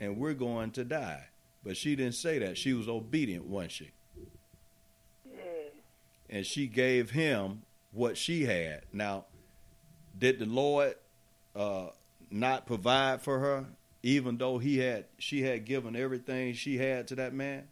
and 0.00 0.16
we're 0.16 0.34
going 0.34 0.72
to 0.72 0.84
die. 0.84 1.28
But 1.62 1.76
she 1.76 1.94
didn't 1.94 2.16
say 2.16 2.40
that. 2.40 2.58
She 2.58 2.72
was 2.72 2.88
obedient, 2.88 3.46
wasn't 3.46 3.72
she? 3.72 3.90
And 6.28 6.44
she 6.44 6.66
gave 6.66 7.10
him 7.10 7.62
what 7.92 8.16
she 8.16 8.46
had. 8.46 8.82
Now, 8.92 9.26
did 10.18 10.40
the 10.40 10.46
Lord 10.46 10.94
uh, 11.54 11.88
not 12.32 12.66
provide 12.66 13.22
for 13.22 13.38
her, 13.38 13.66
even 14.02 14.38
though 14.38 14.58
he 14.58 14.78
had 14.78 15.06
she 15.18 15.42
had 15.42 15.64
given 15.64 15.94
everything 15.94 16.54
she 16.54 16.78
had 16.78 17.06
to 17.08 17.14
that 17.16 17.32
man? 17.32 17.68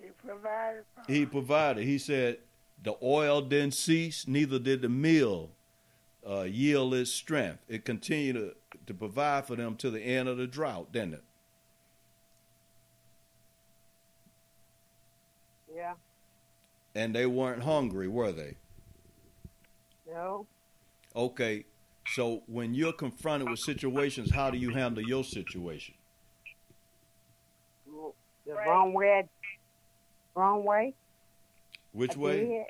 He 0.00 0.08
provided 0.08 0.84
for 0.94 1.12
He 1.12 1.26
provided. 1.26 1.84
He 1.84 1.98
said, 1.98 2.38
the 2.82 2.96
oil 3.02 3.40
didn't 3.40 3.74
cease, 3.74 4.28
neither 4.28 4.58
did 4.58 4.82
the 4.82 4.88
meal 4.88 5.50
uh, 6.28 6.42
yield 6.42 6.94
its 6.94 7.10
strength. 7.10 7.58
It 7.68 7.84
continued 7.84 8.34
to, 8.34 8.54
to 8.86 8.94
provide 8.94 9.46
for 9.46 9.56
them 9.56 9.76
to 9.76 9.90
the 9.90 10.00
end 10.00 10.28
of 10.28 10.36
the 10.36 10.46
drought, 10.46 10.92
didn't 10.92 11.14
it? 11.14 11.24
Yeah. 15.74 15.94
And 16.94 17.14
they 17.14 17.26
weren't 17.26 17.62
hungry, 17.62 18.08
were 18.08 18.32
they? 18.32 18.56
No. 20.08 20.46
Okay, 21.14 21.64
so 22.14 22.42
when 22.46 22.74
you're 22.74 22.92
confronted 22.92 23.48
with 23.48 23.58
situations, 23.58 24.30
how 24.30 24.50
do 24.50 24.58
you 24.58 24.70
handle 24.70 25.02
your 25.02 25.24
situation? 25.24 25.94
The 28.46 28.54
wrong 28.54 28.92
way. 28.92 29.28
Wrong 30.34 30.64
way. 30.64 30.94
Which 31.92 32.16
I 32.16 32.20
way? 32.20 32.46
did. 32.46 32.64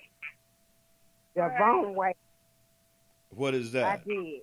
The 1.35 1.43
wrong 1.61 1.95
way. 1.95 2.15
What 3.31 3.55
is 3.55 3.73
that? 3.73 3.85
I 3.85 4.01
did. 4.09 4.41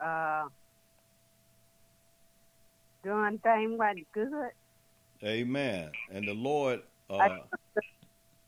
Uh, 0.00 0.48
doing 3.04 3.38
things 3.38 3.78
wasn't 3.78 4.12
good. 4.12 4.50
Amen. 5.22 5.90
And 6.10 6.26
the 6.26 6.34
Lord, 6.34 6.80
uh, 7.08 7.38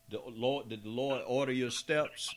the 0.09 0.19
Lord, 0.27 0.69
did 0.69 0.83
the 0.83 0.89
Lord 0.89 1.21
order 1.25 1.53
your 1.53 1.71
steps? 1.71 2.35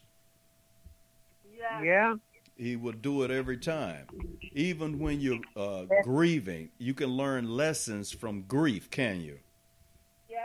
Yeah. 1.82 2.14
He 2.56 2.76
will 2.76 2.92
do 2.92 3.22
it 3.22 3.30
every 3.30 3.56
time. 3.56 4.06
Even 4.52 4.98
when 4.98 5.20
you're 5.20 5.40
uh, 5.56 5.84
grieving, 6.02 6.70
you 6.78 6.92
can 6.92 7.08
learn 7.08 7.48
lessons 7.48 8.12
from 8.12 8.42
grief, 8.42 8.90
can 8.90 9.20
you? 9.20 9.38
Yeah. 10.28 10.38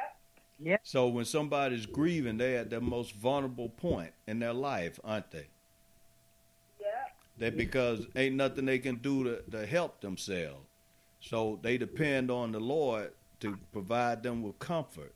Yeah. 0.60 0.78
So 0.84 1.08
when 1.08 1.26
somebody's 1.26 1.86
grieving, 1.86 2.38
they're 2.38 2.60
at 2.60 2.70
their 2.70 2.80
most 2.80 3.14
vulnerable 3.16 3.70
point 3.70 4.12
in 4.28 4.40
their 4.40 4.54
life, 4.54 4.98
aren't 5.04 5.32
they? 5.32 5.48
Yeah. 6.80 6.88
That 7.40 7.58
because 7.58 8.06
ain't 8.16 8.36
nothing 8.36 8.66
they 8.66 8.80
can 8.80 8.96
do 8.96 9.26
to, 9.26 9.42
to 9.52 9.66
help 9.66 10.00
themselves. 10.00 10.66
So 11.20 11.60
they 11.62 11.78
depend 11.78 12.32
on 12.32 12.54
the 12.54 12.60
Lord 12.60 13.12
to 13.42 13.58
provide 13.74 14.24
them 14.24 14.42
with 14.42 14.58
comfort. 14.60 15.14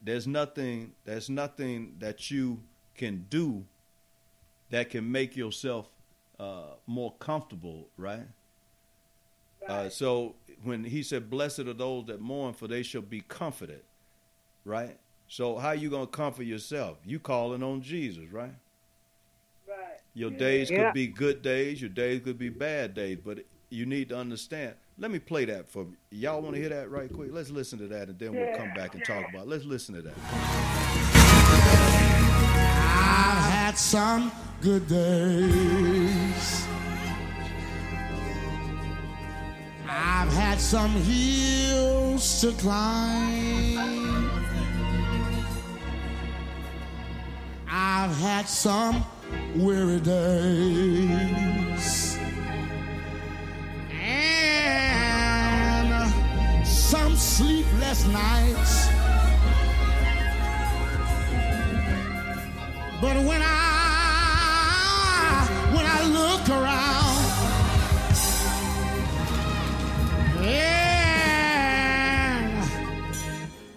There's 0.00 0.26
nothing 0.26 0.92
there's 1.04 1.28
nothing 1.28 1.96
that 1.98 2.30
you 2.30 2.60
can 2.94 3.26
do 3.28 3.64
that 4.70 4.90
can 4.90 5.10
make 5.10 5.36
yourself 5.36 5.88
uh, 6.38 6.74
more 6.86 7.14
comfortable, 7.18 7.88
right? 7.96 8.26
Uh, 9.66 9.88
so 9.88 10.34
when 10.62 10.84
he 10.84 11.02
said, 11.02 11.28
"Blessed 11.28 11.60
are 11.60 11.74
those 11.74 12.06
that 12.06 12.20
mourn, 12.20 12.54
for 12.54 12.68
they 12.68 12.82
shall 12.82 13.02
be 13.02 13.20
comforted," 13.20 13.82
right? 14.64 14.98
So 15.26 15.58
how 15.58 15.72
you 15.72 15.90
gonna 15.90 16.06
comfort 16.06 16.44
yourself? 16.44 16.98
You 17.04 17.18
calling 17.18 17.62
on 17.62 17.82
Jesus, 17.82 18.30
right? 18.30 18.54
Right. 19.68 19.98
Your 20.14 20.30
days 20.30 20.70
Yeah. 20.70 20.84
could 20.86 20.94
be 20.94 21.06
good 21.06 21.42
days, 21.42 21.80
your 21.82 21.90
days 21.90 22.22
could 22.22 22.38
be 22.38 22.48
bad 22.48 22.94
days, 22.94 23.18
but 23.22 23.44
you 23.68 23.84
need 23.84 24.08
to 24.08 24.16
understand. 24.16 24.74
Let 24.96 25.10
me 25.10 25.18
play 25.18 25.44
that 25.44 25.68
for 25.68 25.86
y'all. 26.10 26.40
Want 26.40 26.54
to 26.54 26.60
hear 26.60 26.70
that 26.70 26.90
right 26.90 27.12
quick? 27.12 27.30
Let's 27.30 27.50
listen 27.50 27.78
to 27.80 27.88
that, 27.88 28.08
and 28.08 28.18
then 28.18 28.34
we'll 28.34 28.56
come 28.56 28.72
back 28.74 28.94
and 28.94 29.04
talk 29.04 29.28
about. 29.28 29.42
It. 29.42 29.48
Let's 29.48 29.64
listen 29.64 29.94
to 29.96 30.02
that. 30.02 30.87
I've 32.98 33.44
had 33.44 33.78
some 33.78 34.32
good 34.60 34.88
days. 34.88 36.66
I've 39.88 40.32
had 40.32 40.60
some 40.60 40.90
hills 40.90 42.40
to 42.40 42.52
climb. 42.52 44.30
I've 47.70 48.16
had 48.16 48.48
some 48.48 49.04
weary 49.54 50.00
days. 50.00 50.98
And 53.92 54.66
some 56.66 57.16
sleepless 57.16 58.06
nights. 58.08 58.87
But 63.00 63.16
when 63.24 63.40
I 63.42 63.46
when 65.72 65.86
I 65.86 66.02
look 66.18 66.48
around, 66.48 67.24
and 70.44 71.78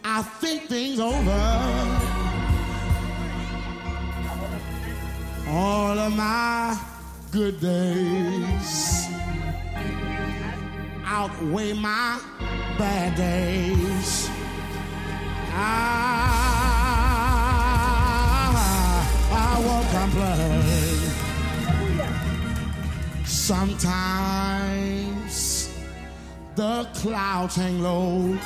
I 0.04 0.22
think 0.24 0.64
things 0.68 1.00
over, 1.00 1.42
all 5.50 6.00
of 6.00 6.16
my 6.16 6.78
good 7.32 7.60
days 7.62 9.08
outweigh 11.06 11.74
my 11.74 12.20
bad 12.78 13.16
days. 13.16 14.30
I, 15.54 16.51
Sometimes 23.52 24.10
the 26.56 26.88
clouds 26.96 27.56
hang 27.56 27.84
low. 27.84 28.38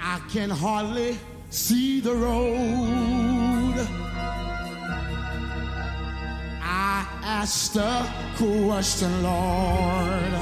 I 0.00 0.20
can 0.32 0.50
hardly 0.50 1.18
see 1.50 2.00
the 2.00 2.14
road. 2.14 3.86
I 6.62 7.06
asked 7.22 7.74
the 7.74 8.06
question, 8.38 9.22
Lord. 9.22 10.32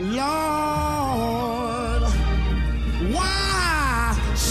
Lord, 0.00 1.55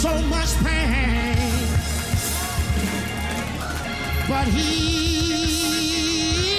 so 0.06 0.14
much 0.34 0.52
pain? 0.64 1.36
But 4.28 4.46
He 4.56 4.66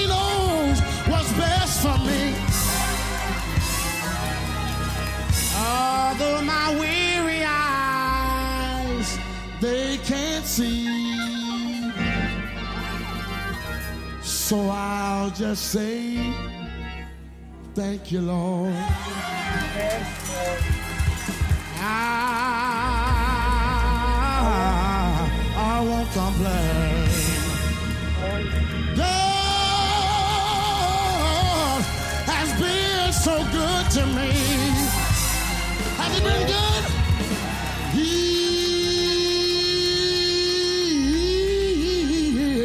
knows 0.08 0.77
what's 1.10 1.32
best 1.34 1.82
for 1.84 1.98
me. 2.10 2.24
Although 5.56 6.42
my 6.42 6.68
weary 6.82 7.44
eyes 7.46 9.08
they 9.62 9.98
can't 10.12 10.46
see, 10.46 10.88
so 14.22 14.70
I'll 14.70 15.32
just 15.32 15.72
say. 15.72 16.34
Thank 17.75 18.12
you, 18.12 18.22
Lord. 18.22 18.74
I, 21.80 22.76
complain. 26.17 27.07
God 28.95 29.05
has 32.25 32.50
been 32.59 33.13
so 33.13 33.36
good 33.51 33.91
to 33.91 34.03
me. 34.17 34.31
Has 36.00 36.12
he 36.17 36.21
been 36.24 36.47
good? 36.47 36.83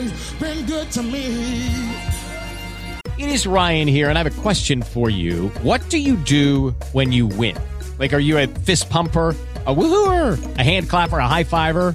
He's 0.08 0.32
been 0.40 0.64
good 0.66 0.90
to 0.92 1.02
me. 1.02 1.26
It 3.18 3.28
is 3.28 3.46
Ryan 3.46 3.86
here, 3.86 4.08
and 4.08 4.18
I 4.18 4.22
have 4.22 4.38
a 4.38 4.40
question 4.40 4.80
for 4.80 5.10
you. 5.10 5.48
What 5.62 5.86
do 5.90 5.98
you 5.98 6.16
do 6.16 6.70
when 6.92 7.12
you 7.12 7.26
win? 7.26 7.58
Like, 7.98 8.14
are 8.14 8.18
you 8.18 8.38
a 8.38 8.46
fist 8.46 8.88
pumper, 8.88 9.36
a 9.66 9.74
woohooer, 9.74 10.38
a 10.58 10.62
hand 10.62 10.88
clapper, 10.88 11.18
a 11.18 11.28
high 11.28 11.44
fiver? 11.44 11.94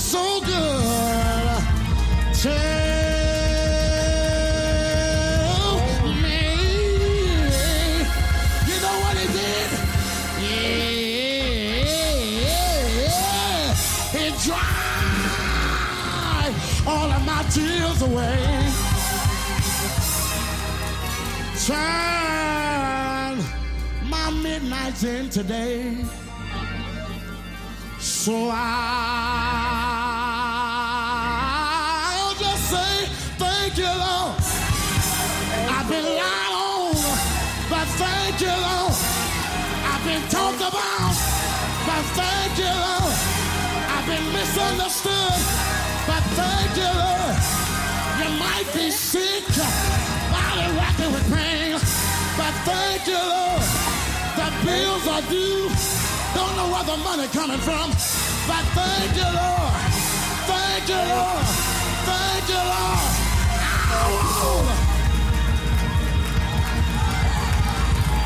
So 0.00 0.40
good. 0.40 1.62
Tell 2.32 2.54
me, 6.22 6.40
you 8.66 8.76
know 8.80 8.96
what 9.04 9.16
he 9.18 9.26
did? 9.38 9.68
Yeah, 12.40 12.64
he 14.14 14.24
dried 14.46 15.20
all 16.86 17.10
of 17.12 17.22
my 17.26 17.42
tears 17.50 18.00
away. 18.02 18.40
Turn 21.66 23.36
my 24.08 24.30
midnights 24.42 25.02
into 25.04 25.42
day. 25.44 26.04
So 28.00 28.50
I'll 28.50 29.89
thank 46.38 46.76
you, 46.76 46.90
Lord. 47.02 47.36
You 48.20 48.28
might 48.38 48.68
be 48.74 48.90
sick, 48.90 49.44
body 50.30 50.66
racking 50.78 51.12
with 51.12 51.26
pain, 51.32 51.72
but 52.38 52.54
thank 52.68 53.06
you, 53.06 53.18
Lord. 53.18 53.62
The 54.38 54.48
bills 54.64 55.06
are 55.08 55.22
due. 55.30 55.68
Don't 56.34 56.54
know 56.56 56.68
where 56.72 56.84
the 56.84 56.96
money 57.02 57.28
coming 57.28 57.58
from, 57.58 57.90
but 58.48 58.64
thank 58.78 59.16
you, 59.16 59.28
Lord. 59.40 59.74
Thank 60.50 60.88
you, 60.88 61.00
Lord. 61.14 61.46
Thank 62.08 62.48
you, 62.48 62.62
Lord. 62.72 63.00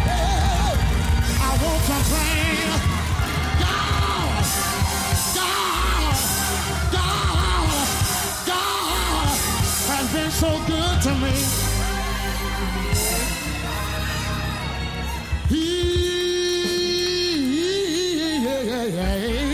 Ow. 0.06 0.74
I 1.40 1.50
won't 1.62 1.84
complain. 1.86 2.53
So 10.34 10.50
good 10.66 11.00
to 11.00 11.14
me. 11.22 11.30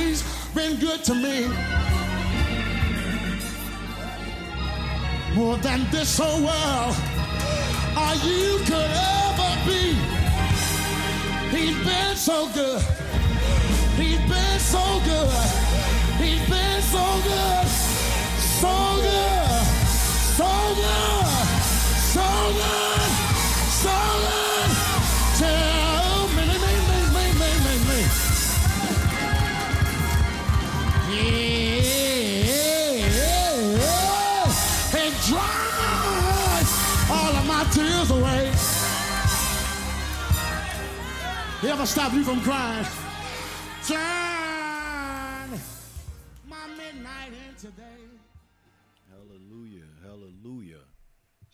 He's 0.00 0.22
been 0.55 0.81
good 0.81 1.05
to 1.05 1.14
me. 1.14 1.48
More 5.35 5.59
than 5.59 5.87
this 5.90 6.18
oh, 6.18 6.24
whole 6.24 6.40
world, 6.48 6.96
all 7.96 8.14
you 8.26 8.59
could 8.64 8.90
ever 9.20 9.52
be. 9.66 9.94
He's 11.55 11.76
been 11.85 12.16
so 12.16 12.48
good. 12.55 12.81
He's 14.00 14.20
been 14.31 14.59
so 14.59 15.00
good. 15.05 15.31
He's 16.22 16.48
been 16.48 16.83
so 16.83 17.05
good. 17.28 17.66
So 18.61 19.00
good. 19.02 19.49
So 20.40 20.46
good. 20.46 21.26
So 22.14 22.29
good. 22.61 23.11
So 23.85 23.96
good. 24.24 24.70
Tell 25.37 26.29
me, 26.29 26.44
me, 26.48 26.57
me, 26.64 26.98
me, 27.14 27.24
me, 27.40 27.50
me, 27.64 27.74
me. 27.88 28.00
Yeah. 31.12 31.53
And 34.98 35.14
dries 35.29 36.70
all 37.11 37.33
of 37.37 37.44
my 37.46 37.62
tears 37.74 38.11
away. 38.11 38.44
He 41.61 41.66
ever 41.68 41.85
stop 41.85 42.14
you 42.14 42.24
from 42.24 42.40
crying? 42.40 42.99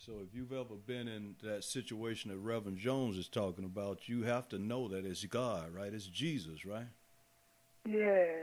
So 0.07 0.13
if 0.25 0.33
you've 0.33 0.53
ever 0.53 0.75
been 0.85 1.09
in 1.09 1.35
that 1.43 1.65
situation 1.65 2.31
that 2.31 2.37
Reverend 2.37 2.77
Jones 2.77 3.17
is 3.17 3.27
talking 3.27 3.65
about, 3.65 4.07
you 4.07 4.23
have 4.23 4.47
to 4.49 4.57
know 4.57 4.87
that 4.87 5.05
it's 5.05 5.25
God, 5.25 5.73
right? 5.75 5.93
It's 5.93 6.05
Jesus, 6.05 6.65
right? 6.65 6.87
Yeah. 7.85 7.97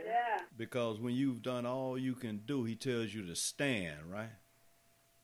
Yeah. 0.05 0.41
Because 0.55 0.99
when 0.99 1.15
you've 1.15 1.41
done 1.41 1.65
all 1.65 1.97
you 1.97 2.13
can 2.13 2.41
do, 2.45 2.65
he 2.65 2.75
tells 2.75 3.15
you 3.15 3.25
to 3.25 3.35
stand, 3.35 3.97
right? 4.07 4.29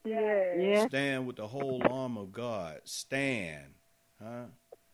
Yeah. 0.03 0.55
Yeah. 0.57 0.87
Stand 0.87 1.27
with 1.27 1.35
the 1.35 1.45
whole 1.45 1.83
arm 1.87 2.17
of 2.17 2.31
God. 2.31 2.79
Stand. 2.85 3.75
Huh? 4.19 4.45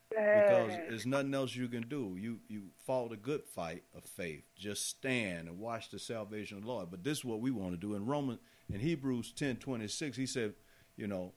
Because 0.10 0.72
there's 0.90 1.06
nothing 1.06 1.34
else 1.34 1.56
you 1.56 1.70
can 1.70 1.88
do. 1.88 2.18
You 2.20 2.40
you 2.50 2.64
fought 2.86 3.14
a 3.14 3.18
good 3.18 3.46
fight 3.46 3.84
of 3.96 4.04
faith. 4.04 4.44
Just 4.58 4.90
stand 4.90 5.48
and 5.48 5.60
watch 5.60 5.92
the 5.92 6.00
salvation 6.00 6.58
of 6.58 6.64
the 6.64 6.70
Lord. 6.70 6.92
But 6.92 7.06
this 7.06 7.20
is 7.20 7.26
what 7.26 7.40
we 7.40 7.52
want 7.52 7.72
to 7.72 7.78
do. 7.78 7.96
In 7.96 8.06
Romans 8.06 8.40
in 8.70 8.82
Hebrews 8.82 9.32
ten 9.32 9.56
twenty 9.56 9.88
six, 9.88 10.18
he 10.18 10.26
said, 10.26 10.56
you 10.96 11.08
know, 11.08 11.34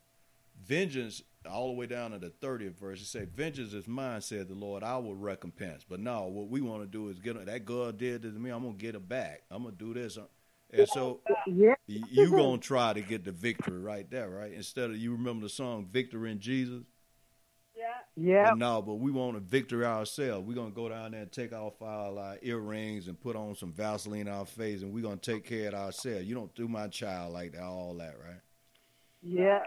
vengeance 0.65 1.23
all 1.51 1.69
the 1.69 1.73
way 1.75 1.87
down 1.87 2.11
to 2.11 2.19
the 2.19 2.31
30th 2.31 2.79
verse, 2.79 2.99
he 2.99 3.05
said, 3.05 3.31
Vengeance 3.35 3.73
is 3.73 3.89
mine, 3.89 4.21
said 4.21 4.49
the 4.49 4.55
Lord, 4.55 4.83
I 4.83 4.99
will 4.99 5.15
recompense. 5.15 5.85
But 5.89 6.01
no, 6.01 6.25
what 6.27 6.49
we 6.49 6.61
want 6.61 6.83
to 6.83 6.87
do 6.87 7.09
is 7.09 7.19
get 7.19 7.45
that 7.47 7.65
God 7.65 7.99
did 7.99 8.23
to 8.23 8.29
me, 8.29 8.51
I'm 8.51 8.63
gonna 8.63 8.75
get 8.75 8.95
it 8.95 9.09
back. 9.09 9.43
I'm 9.51 9.63
gonna 9.65 9.75
do 9.77 9.95
this. 9.95 10.19
And 10.73 10.89
so 10.89 11.21
Yeah. 11.47 11.75
y- 11.89 12.03
you 12.11 12.31
gonna 12.31 12.59
try 12.59 12.93
to 12.93 13.01
get 13.01 13.25
the 13.25 13.33
victory 13.33 13.79
right 13.79 14.09
there, 14.11 14.29
right? 14.31 14.53
Instead 14.53 14.91
of 14.91 14.97
you 14.99 15.13
remember 15.13 15.45
the 15.47 15.49
song 15.51 15.87
Victory 15.91 16.31
in 16.31 16.41
Jesus? 16.41 16.85
Yeah. 18.17 18.51
But 18.51 18.59
no, 18.59 18.83
but 18.83 18.97
we 18.97 19.11
want 19.11 19.37
a 19.37 19.41
victory 19.41 19.85
ourselves. 19.87 20.47
We're 20.47 20.55
gonna 20.55 20.71
go 20.71 20.89
down 20.89 21.13
there 21.13 21.23
and 21.23 21.33
take 21.33 21.53
off 21.53 21.81
our 21.81 22.19
uh, 22.19 22.37
earrings 22.43 23.09
and 23.09 23.19
put 23.19 23.35
on 23.37 23.55
some 23.55 23.73
Vaseline 23.73 24.29
on 24.29 24.35
our 24.41 24.47
face, 24.47 24.83
and 24.83 24.93
we're 24.93 25.03
gonna 25.03 25.17
take 25.17 25.45
care 25.45 25.69
of 25.69 25.75
ourselves. 25.75 26.27
You 26.27 26.35
don't 26.35 26.55
do 26.55 26.69
my 26.69 26.89
child 26.89 27.33
like 27.33 27.53
that, 27.53 27.63
all 27.63 27.95
that, 27.95 28.17
right? 28.19 28.41
Yeah. 29.23 29.65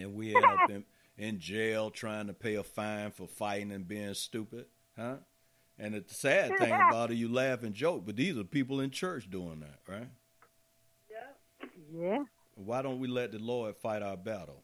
And 0.00 0.14
we 0.14 0.34
end 0.34 0.44
up 0.44 0.70
in, 0.70 0.84
in 1.16 1.38
jail 1.38 1.90
trying 1.90 2.26
to 2.28 2.34
pay 2.34 2.54
a 2.54 2.62
fine 2.62 3.10
for 3.10 3.26
fighting 3.26 3.72
and 3.72 3.86
being 3.86 4.14
stupid, 4.14 4.66
huh? 4.96 5.16
And 5.78 5.94
the 5.94 6.04
sad 6.08 6.58
thing 6.58 6.72
about 6.72 7.12
it, 7.12 7.14
you 7.14 7.32
laugh 7.32 7.62
and 7.62 7.72
joke, 7.72 8.02
but 8.04 8.16
these 8.16 8.36
are 8.36 8.44
people 8.44 8.80
in 8.80 8.90
church 8.90 9.30
doing 9.30 9.60
that, 9.60 9.78
right? 9.86 10.08
Yeah. 11.94 12.24
Why 12.54 12.82
don't 12.82 12.98
we 12.98 13.08
let 13.08 13.32
the 13.32 13.38
Lord 13.38 13.76
fight 13.76 14.02
our 14.02 14.16
battle? 14.16 14.62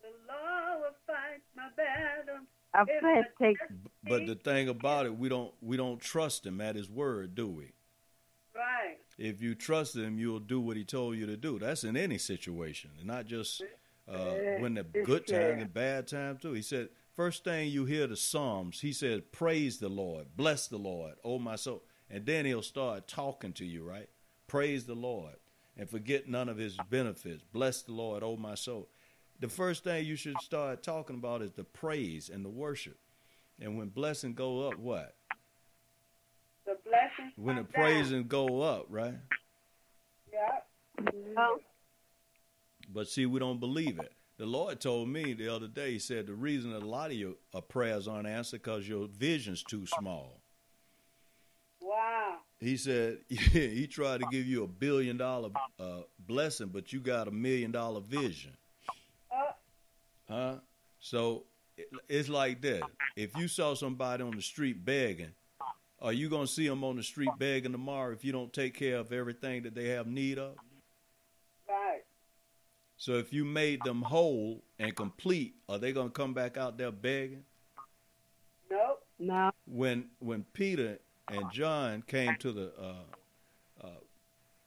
The 0.00 0.08
Lord 0.26 0.80
will 0.80 0.96
fight 1.06 1.42
my 1.54 1.68
battle. 1.76 2.44
I 2.74 2.84
said 3.00 3.24
take 3.40 3.56
But 4.04 4.26
the 4.26 4.34
thing 4.34 4.68
about 4.68 5.06
it, 5.06 5.16
we 5.16 5.28
don't 5.28 5.52
we 5.60 5.76
don't 5.76 6.00
trust 6.00 6.44
him 6.46 6.60
at 6.60 6.76
his 6.76 6.90
word, 6.90 7.34
do 7.34 7.48
we? 7.48 7.72
Right. 8.54 8.98
If 9.16 9.40
you 9.40 9.54
trust 9.54 9.96
him, 9.96 10.18
you'll 10.18 10.38
do 10.38 10.60
what 10.60 10.76
he 10.76 10.84
told 10.84 11.16
you 11.16 11.26
to 11.26 11.36
do. 11.36 11.58
That's 11.58 11.84
in 11.84 11.96
any 11.96 12.18
situation, 12.18 12.90
and 12.98 13.06
not 13.06 13.26
just 13.26 13.62
uh, 14.10 14.60
when 14.60 14.74
the 14.74 14.84
good 15.04 15.26
time 15.26 15.58
and 15.58 15.72
bad 15.72 16.06
time 16.06 16.38
too. 16.38 16.52
He 16.52 16.62
said, 16.62 16.88
first 17.14 17.44
thing 17.44 17.68
you 17.68 17.84
hear 17.84 18.06
the 18.06 18.16
Psalms, 18.16 18.80
he 18.80 18.92
said, 18.92 19.32
"Praise 19.32 19.78
the 19.78 19.88
Lord, 19.88 20.28
bless 20.36 20.66
the 20.66 20.78
Lord, 20.78 21.14
oh 21.24 21.38
my 21.38 21.56
soul," 21.56 21.82
and 22.10 22.24
then 22.24 22.46
he'll 22.46 22.62
start 22.62 23.08
talking 23.08 23.52
to 23.54 23.64
you, 23.64 23.84
right? 23.84 24.08
Praise 24.46 24.86
the 24.86 24.94
Lord, 24.94 25.36
and 25.76 25.90
forget 25.90 26.28
none 26.28 26.48
of 26.48 26.56
his 26.56 26.76
benefits. 26.90 27.44
Bless 27.52 27.82
the 27.82 27.92
Lord, 27.92 28.22
oh 28.22 28.36
my 28.36 28.54
soul. 28.54 28.88
The 29.40 29.48
first 29.48 29.84
thing 29.84 30.04
you 30.04 30.16
should 30.16 30.40
start 30.40 30.82
talking 30.82 31.16
about 31.16 31.42
is 31.42 31.52
the 31.52 31.64
praise 31.64 32.28
and 32.28 32.44
the 32.44 32.48
worship. 32.48 32.98
And 33.60 33.78
when 33.78 33.88
blessing 33.88 34.34
go 34.34 34.68
up, 34.68 34.78
what? 34.78 35.14
The 36.64 36.76
blessings. 36.84 37.32
When 37.36 37.56
the 37.56 37.62
come 37.62 37.72
down. 37.72 37.82
praising 37.82 38.26
go 38.26 38.62
up, 38.62 38.86
right? 38.88 39.14
Yep. 40.32 40.66
oh, 41.38 41.60
But 42.92 43.08
see, 43.08 43.26
we 43.26 43.38
don't 43.38 43.60
believe 43.60 43.98
it. 43.98 44.12
The 44.38 44.46
Lord 44.46 44.80
told 44.80 45.08
me 45.08 45.32
the 45.34 45.48
other 45.54 45.66
day, 45.68 45.92
He 45.92 45.98
said, 45.98 46.26
the 46.26 46.34
reason 46.34 46.72
a 46.72 46.78
lot 46.78 47.10
of 47.10 47.16
your 47.16 47.34
uh, 47.52 47.60
prayers 47.60 48.06
aren't 48.08 48.28
answered 48.28 48.62
because 48.62 48.88
your 48.88 49.08
vision's 49.08 49.62
too 49.62 49.84
small. 49.86 50.40
Wow. 51.80 52.36
He 52.60 52.76
said, 52.76 53.18
yeah, 53.28 53.38
He 53.40 53.86
tried 53.86 54.20
to 54.20 54.26
give 54.30 54.46
you 54.46 54.64
a 54.64 54.68
billion 54.68 55.16
dollar 55.16 55.50
uh, 55.78 56.02
blessing, 56.20 56.68
but 56.68 56.92
you 56.92 57.00
got 57.00 57.28
a 57.28 57.32
million 57.32 57.72
dollar 57.72 58.00
vision. 58.00 58.56
Uh, 59.30 59.52
Huh? 60.28 60.56
So 61.00 61.44
it- 61.76 61.88
it's 62.08 62.28
like 62.28 62.60
that. 62.62 62.82
If 63.16 63.36
you 63.36 63.48
saw 63.48 63.74
somebody 63.74 64.22
on 64.22 64.32
the 64.36 64.42
street 64.42 64.84
begging, 64.84 65.32
are 66.00 66.12
you 66.12 66.28
going 66.28 66.46
to 66.46 66.52
see 66.52 66.68
them 66.68 66.84
on 66.84 66.96
the 66.96 67.02
street 67.02 67.30
begging 67.38 67.72
tomorrow 67.72 68.12
if 68.12 68.24
you 68.24 68.30
don't 68.32 68.52
take 68.52 68.74
care 68.74 68.98
of 68.98 69.10
everything 69.12 69.62
that 69.62 69.74
they 69.74 69.88
have 69.88 70.06
need 70.06 70.38
of? 70.38 70.54
So 72.98 73.14
if 73.14 73.32
you 73.32 73.44
made 73.44 73.84
them 73.84 74.02
whole 74.02 74.64
and 74.80 74.94
complete, 74.94 75.54
are 75.68 75.78
they 75.78 75.92
going 75.92 76.08
to 76.08 76.12
come 76.12 76.34
back 76.34 76.56
out 76.56 76.76
there 76.76 76.90
begging? 76.90 77.44
Nope. 78.68 79.06
No. 79.20 79.50
When 79.66 80.06
when 80.18 80.44
Peter 80.52 80.98
and 81.28 81.50
John 81.52 82.02
came 82.02 82.34
to 82.40 82.52
the 82.52 82.72
uh, 82.76 83.86
uh, 83.86 84.00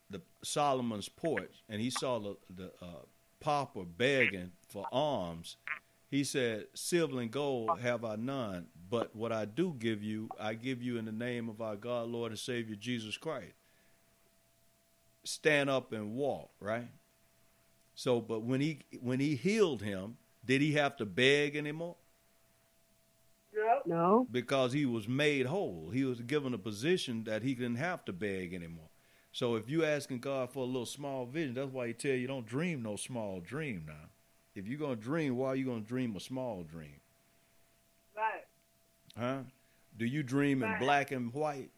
the 0.09 0.21
Solomon's 0.43 1.09
porch 1.09 1.63
and 1.67 1.81
he 1.81 1.89
saw 1.89 2.19
the 2.19 2.37
the 2.49 2.71
uh, 2.81 3.03
pauper 3.41 3.83
begging 3.83 4.51
for 4.69 4.85
alms, 4.93 5.57
he 6.09 6.23
said, 6.23 6.67
"Silver 6.73 7.19
and 7.19 7.31
gold 7.31 7.81
have 7.81 8.05
I 8.05 8.15
none, 8.15 8.67
but 8.89 9.13
what 9.13 9.33
I 9.33 9.43
do 9.43 9.75
give 9.77 10.01
you, 10.01 10.29
I 10.39 10.53
give 10.53 10.81
you 10.81 10.97
in 10.97 11.03
the 11.03 11.11
name 11.11 11.49
of 11.49 11.61
our 11.61 11.75
God, 11.75 12.07
Lord 12.07 12.31
and 12.31 12.39
Savior 12.39 12.75
Jesus 12.75 13.17
Christ. 13.17 13.55
Stand 15.25 15.69
up 15.69 15.91
and 15.91 16.13
walk." 16.13 16.51
Right. 16.61 16.87
So, 17.95 18.19
but 18.19 18.41
when 18.41 18.61
he 18.61 18.79
when 19.01 19.19
he 19.19 19.35
healed 19.35 19.81
him, 19.81 20.17
did 20.45 20.61
he 20.61 20.73
have 20.73 20.95
to 20.97 21.05
beg 21.05 21.55
anymore? 21.55 21.95
Nope. 23.53 23.83
No. 23.85 24.27
because 24.31 24.71
he 24.71 24.85
was 24.85 25.07
made 25.09 25.45
whole. 25.45 25.89
He 25.93 26.05
was 26.05 26.21
given 26.21 26.53
a 26.53 26.57
position 26.57 27.25
that 27.25 27.43
he 27.43 27.53
didn't 27.53 27.75
have 27.75 28.05
to 28.05 28.13
beg 28.13 28.53
anymore. 28.53 28.89
So 29.33 29.55
if 29.55 29.69
you 29.69 29.83
asking 29.83 30.19
God 30.19 30.51
for 30.51 30.59
a 30.59 30.65
little 30.65 30.85
small 30.85 31.25
vision, 31.25 31.53
that's 31.55 31.71
why 31.71 31.87
he 31.87 31.93
tell 31.93 32.11
you 32.11 32.27
don't 32.27 32.45
dream 32.45 32.81
no 32.81 32.95
small 32.95 33.39
dream 33.41 33.83
now. 33.87 34.09
If 34.55 34.67
you're 34.67 34.79
gonna 34.79 34.95
dream, 34.95 35.35
why 35.37 35.49
are 35.49 35.55
you 35.55 35.65
gonna 35.65 35.81
dream 35.81 36.15
a 36.15 36.19
small 36.19 36.63
dream? 36.63 36.99
Right. 38.15 38.45
Huh? 39.17 39.43
Do 39.97 40.05
you 40.05 40.23
dream 40.23 40.63
in 40.63 40.77
black 40.79 41.11
and 41.11 41.33
white? 41.33 41.71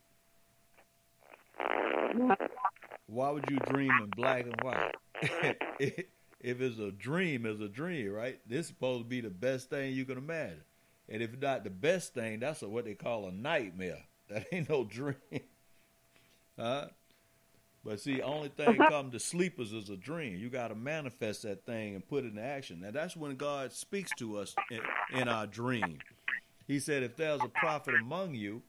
No. 2.16 2.36
Why 3.08 3.32
would 3.32 3.46
you 3.50 3.58
dream 3.58 3.92
in 4.02 4.10
black 4.16 4.46
and 4.46 4.56
white? 4.62 4.94
if 5.80 6.62
it's 6.62 6.80
a 6.80 6.92
dream, 6.92 7.46
it's 7.46 7.62
a 7.62 7.70
dream, 7.70 8.12
right? 8.12 8.40
This 8.48 8.62
is 8.62 8.68
supposed 8.68 9.04
to 9.04 9.10
be 9.10 9.22
the 9.22 9.30
best 9.30 9.70
thing 9.70 9.94
you 9.94 10.06
can 10.06 10.18
imagine. 10.18 10.64
And 11.10 11.22
if 11.22 11.40
not 11.40 11.64
the 11.64 11.70
best 11.70 12.14
thing, 12.14 12.40
that's 12.40 12.62
a, 12.62 12.70
what 12.70 12.86
they 12.86 12.96
call 12.96 13.28
a 13.28 13.32
nightmare. 13.32 14.04
That 14.30 14.46
ain't 14.54 14.70
no 14.70 14.86
dream. 14.86 15.16
huh? 16.58 16.86
But 17.84 18.00
see, 18.00 18.22
only 18.22 18.48
thing 18.48 18.70
uh-huh. 18.70 18.90
come 18.90 19.12
to 19.12 19.20
sleepers 19.20 19.74
is 19.74 19.90
a 19.90 19.98
dream. 19.98 20.38
You 20.38 20.50
got 20.50 20.70
to 20.70 20.76
manifest 20.76 21.44
that 21.44 21.66
thing 21.66 21.94
and 21.94 22.08
put 22.08 22.24
it 22.24 22.32
in 22.32 22.40
action. 22.40 22.82
And 22.86 22.96
that's 22.96 23.18
when 23.18 23.36
God 23.36 23.74
speaks 23.74 24.12
to 24.20 24.38
us 24.40 24.56
in, 24.72 24.80
in 25.20 25.28
our 25.28 25.46
dream. 25.46 26.00
He 26.68 26.80
said, 26.80 27.04
if 27.04 27.18
there's 27.18 27.42
a 27.44 27.50
prophet 27.50 27.96
among 28.02 28.34
you, 28.34 28.62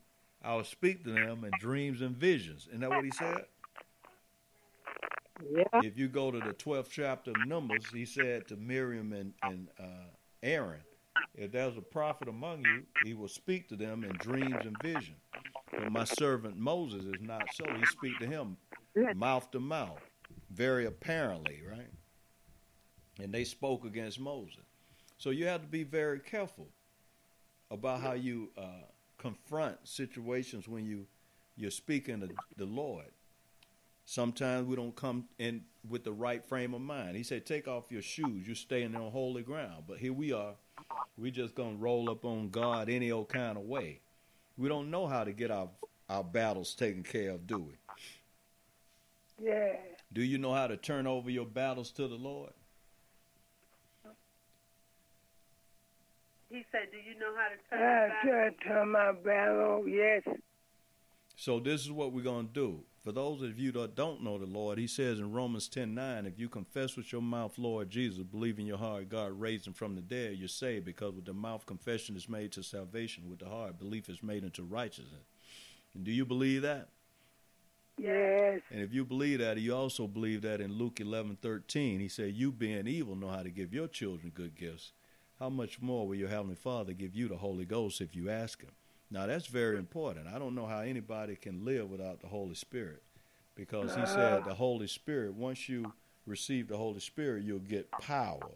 I 0.43 0.57
will 0.57 0.65
speak 0.65 1.05
to 1.05 1.13
them 1.13 1.45
in 1.45 1.53
dreams 1.61 2.03
and 2.03 2.17
visions. 2.17 2.67
Isn't 2.69 2.81
that 2.81 2.91
what 2.91 3.05
he 3.05 3.13
said? 3.13 3.45
Yeah. 5.51 5.81
if 5.83 5.99
you 5.99 6.09
go 6.09 6.31
to 6.31 6.39
the 6.39 6.55
12th 6.55 6.89
chapter 6.91 7.31
of 7.31 7.47
Numbers, 7.47 7.85
he 7.93 8.05
said 8.05 8.49
to 8.49 8.57
Miriam 8.57 9.13
and, 9.13 9.33
and 9.43 9.69
uh, 9.79 10.09
Aaron, 10.43 10.81
if 11.35 11.53
there's 11.53 11.77
a 11.77 11.83
prophet 11.83 12.29
among 12.29 12.65
you, 12.65 12.83
he 13.05 13.15
will 13.15 13.29
speak 13.29 13.69
to 13.69 13.77
them 13.77 14.05
in 14.05 14.13
dreams 14.19 14.65
and 14.65 14.77
vision. 14.83 15.17
But 15.71 15.91
my 15.91 16.05
servant 16.05 16.57
Moses 16.57 17.05
is 17.05 17.21
not 17.21 17.43
so. 17.55 17.65
He 17.77 17.85
speak 17.87 18.19
to 18.21 18.27
him 18.27 18.57
mouth 19.15 19.51
to 19.51 19.61
mouth, 19.61 20.01
very 20.51 20.87
apparently, 20.87 21.63
right? 21.69 21.91
And 23.21 23.33
they 23.33 23.45
spoke 23.45 23.85
against 23.85 24.21
Moses. 24.21 24.65
So 25.19 25.31
you 25.31 25.47
have 25.47 25.63
to 25.63 25.69
be 25.69 25.85
very 25.85 26.21
careful 26.21 26.69
about 27.71 28.01
how 28.01 28.13
you 28.13 28.51
uh, 28.57 28.85
confront 29.19 29.77
situations 29.87 30.69
when 30.69 30.85
you 30.85 31.07
you're 31.57 31.71
speaking 31.71 32.21
to 32.21 32.29
the 32.57 32.67
Lord. 32.67 33.07
Sometimes 34.05 34.67
we 34.67 34.77
don't 34.77 34.95
come 34.95 35.25
in 35.39 35.65
with 35.89 36.05
the 36.05 36.13
right 36.13 36.45
frame 36.45 36.75
of 36.75 36.81
mind. 36.81 37.17
He 37.17 37.23
said, 37.23 37.47
"Take 37.47 37.67
off 37.67 37.91
your 37.91 38.03
shoes. 38.03 38.47
You're 38.47 38.55
staying 38.55 38.95
on 38.95 39.11
holy 39.11 39.43
ground." 39.43 39.85
But 39.87 39.99
here 39.99 40.13
we 40.13 40.33
are. 40.33 40.57
We're 41.17 41.31
just 41.31 41.55
gonna 41.55 41.77
roll 41.77 42.11
up 42.11 42.25
on 42.25 42.51
God 42.51 42.89
any 42.89 43.11
old 43.11 43.29
kind 43.29 43.57
of 43.57 43.65
way. 43.65 44.01
We 44.57 44.69
don't 44.69 44.91
know 44.91 45.07
how 45.07 45.25
to 45.25 45.33
get 45.33 45.51
our 45.51 45.71
our 46.09 46.25
battles 46.25 46.75
taken 46.75 47.03
care 47.03 47.31
of, 47.31 47.47
do 47.47 47.59
we? 47.59 47.79
Yeah. 49.43 49.77
Do 50.13 50.23
you 50.23 50.39
know 50.39 50.53
how 50.53 50.67
to 50.67 50.77
turn 50.77 51.07
over 51.07 51.31
your 51.31 51.47
battles 51.47 51.91
to 51.93 52.07
the 52.07 52.17
Lord? 52.17 52.53
He 56.51 56.65
said, 56.71 56.93
"Do 56.93 56.99
you 56.99 57.19
know 57.19 57.35
how 57.35 57.49
to 57.49 57.57
turn 57.69 57.83
I 57.83 58.05
it 58.05 58.59
back?" 58.59 58.65
turn 58.65 58.91
my 58.91 59.13
battle, 59.13 59.89
yes. 59.89 60.23
So 61.35 61.59
this 61.59 61.81
is 61.81 61.91
what 61.91 62.13
we're 62.13 62.23
going 62.23 62.47
to 62.47 62.53
do. 62.53 62.85
For 63.05 63.13
those 63.13 63.43
of 63.43 63.59
you 63.59 63.71
that 63.73 63.95
don't 63.95 64.23
know 64.23 64.39
the 64.39 64.47
Lord, 64.47 64.79
he 64.79 64.87
says 64.87 65.19
in 65.19 65.31
Romans 65.31 65.69
10:9, 65.69 66.25
if 66.25 66.39
you 66.39 66.49
confess 66.49 66.97
with 66.97 67.13
your 67.13 67.21
mouth 67.21 67.59
Lord 67.59 67.91
Jesus, 67.91 68.25
believe 68.25 68.59
in 68.59 68.65
your 68.65 68.79
heart 68.79 69.11
God 69.11 69.39
raised 69.39 69.67
him 69.67 69.75
from 69.75 69.95
the 69.95 70.01
dead, 70.01 70.39
you're 70.39 70.49
saved 70.49 70.87
because 70.87 71.15
with 71.15 71.27
the 71.27 71.35
mouth 71.35 71.67
confession 71.67 72.17
is 72.17 72.31
made 72.31 72.51
to 72.53 72.63
salvation, 72.63 73.29
with 73.29 73.41
the 73.41 73.49
heart 73.51 73.79
belief 73.79 74.09
is 74.09 74.23
made 74.23 74.43
into 74.43 74.63
righteousness. 74.63 75.27
And 75.93 76.03
do 76.03 76.11
you 76.11 76.25
believe 76.25 76.63
that? 76.63 76.89
Yes. 77.99 78.63
And 78.71 78.81
if 78.81 78.95
you 78.95 79.05
believe 79.05 79.39
that, 79.41 79.59
you 79.59 79.77
also 79.77 80.09
believe 80.09 80.41
that 80.41 80.63
in 80.63 80.73
Luke 80.73 80.99
11:13, 80.99 82.01
he 82.01 82.09
said, 82.09 82.35
"You 82.35 82.51
being 82.51 82.87
evil 82.87 83.17
know 83.17 83.29
how 83.29 83.43
to 83.43 83.51
give 83.51 83.75
your 83.75 83.87
children 83.87 84.33
good 84.35 84.55
gifts. 84.55 84.93
How 85.39 85.51
much 85.51 85.79
more 85.79 86.09
will 86.09 86.17
your 86.17 86.31
heavenly 86.31 86.57
Father 86.57 86.95
give 86.95 87.15
you 87.15 87.29
the 87.29 87.37
Holy 87.37 87.67
Ghost 87.67 88.01
if 88.01 88.17
you 88.17 88.31
ask 88.31 88.63
him?" 88.63 88.73
Now 89.11 89.27
that's 89.27 89.47
very 89.47 89.79
important. 89.79 90.27
I 90.27 90.39
don't 90.39 90.55
know 90.55 90.67
how 90.67 90.81
anybody 90.81 91.37
can 91.37 91.65
live 91.65 91.91
without 91.91 92.21
the 92.21 92.27
Holy 92.27 92.55
Spirit, 92.55 93.03
because 93.55 93.95
he 93.95 94.07
said 94.07 94.45
the 94.45 94.55
Holy 94.55 94.87
Spirit. 94.87 95.35
Once 95.35 95.69
you 95.69 95.93
receive 96.27 96.69
the 96.69 96.77
Holy 96.77 97.01
Spirit, 97.01 97.45
you'll 97.45 97.59
get 97.59 97.91
power. 97.93 98.51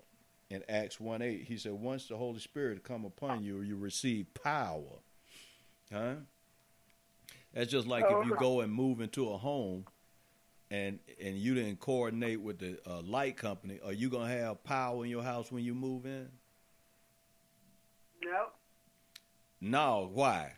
In 0.51 0.65
Acts 0.69 0.99
1:8, 0.99 1.45
he 1.45 1.59
said, 1.59 1.73
"Once 1.73 2.09
the 2.09 2.17
Holy 2.17 2.41
Spirit 2.41 2.83
come 2.83 3.05
upon 3.05 3.45
you, 3.45 3.61
you 3.61 3.77
receive 3.77 4.27
power." 4.35 5.01
Huh? 5.93 6.17
That's 7.53 7.71
just 7.71 7.87
like 7.87 8.05
if 8.09 8.27
you 8.27 8.37
go 8.37 8.61
and 8.61 8.73
move 8.73 9.01
into 9.01 9.31
a 9.31 9.39
home 9.39 9.85
and 10.71 10.99
and 11.21 11.37
you 11.37 11.55
didn't 11.55 11.81
coordinate 11.81 12.41
with 12.41 12.59
the 12.59 12.79
uh, 12.87 13.01
light 13.03 13.37
company, 13.37 13.81
are 13.85 13.93
you 13.93 14.09
gonna 14.09 14.29
have 14.29 14.63
power 14.65 15.05
in 15.05 15.11
your 15.11 15.23
house 15.23 15.51
when 15.51 15.65
you 15.65 15.75
move 15.75 16.07
in? 16.07 16.29
Nope. 18.25 18.58
No. 19.61 20.11
Why? 20.13 20.53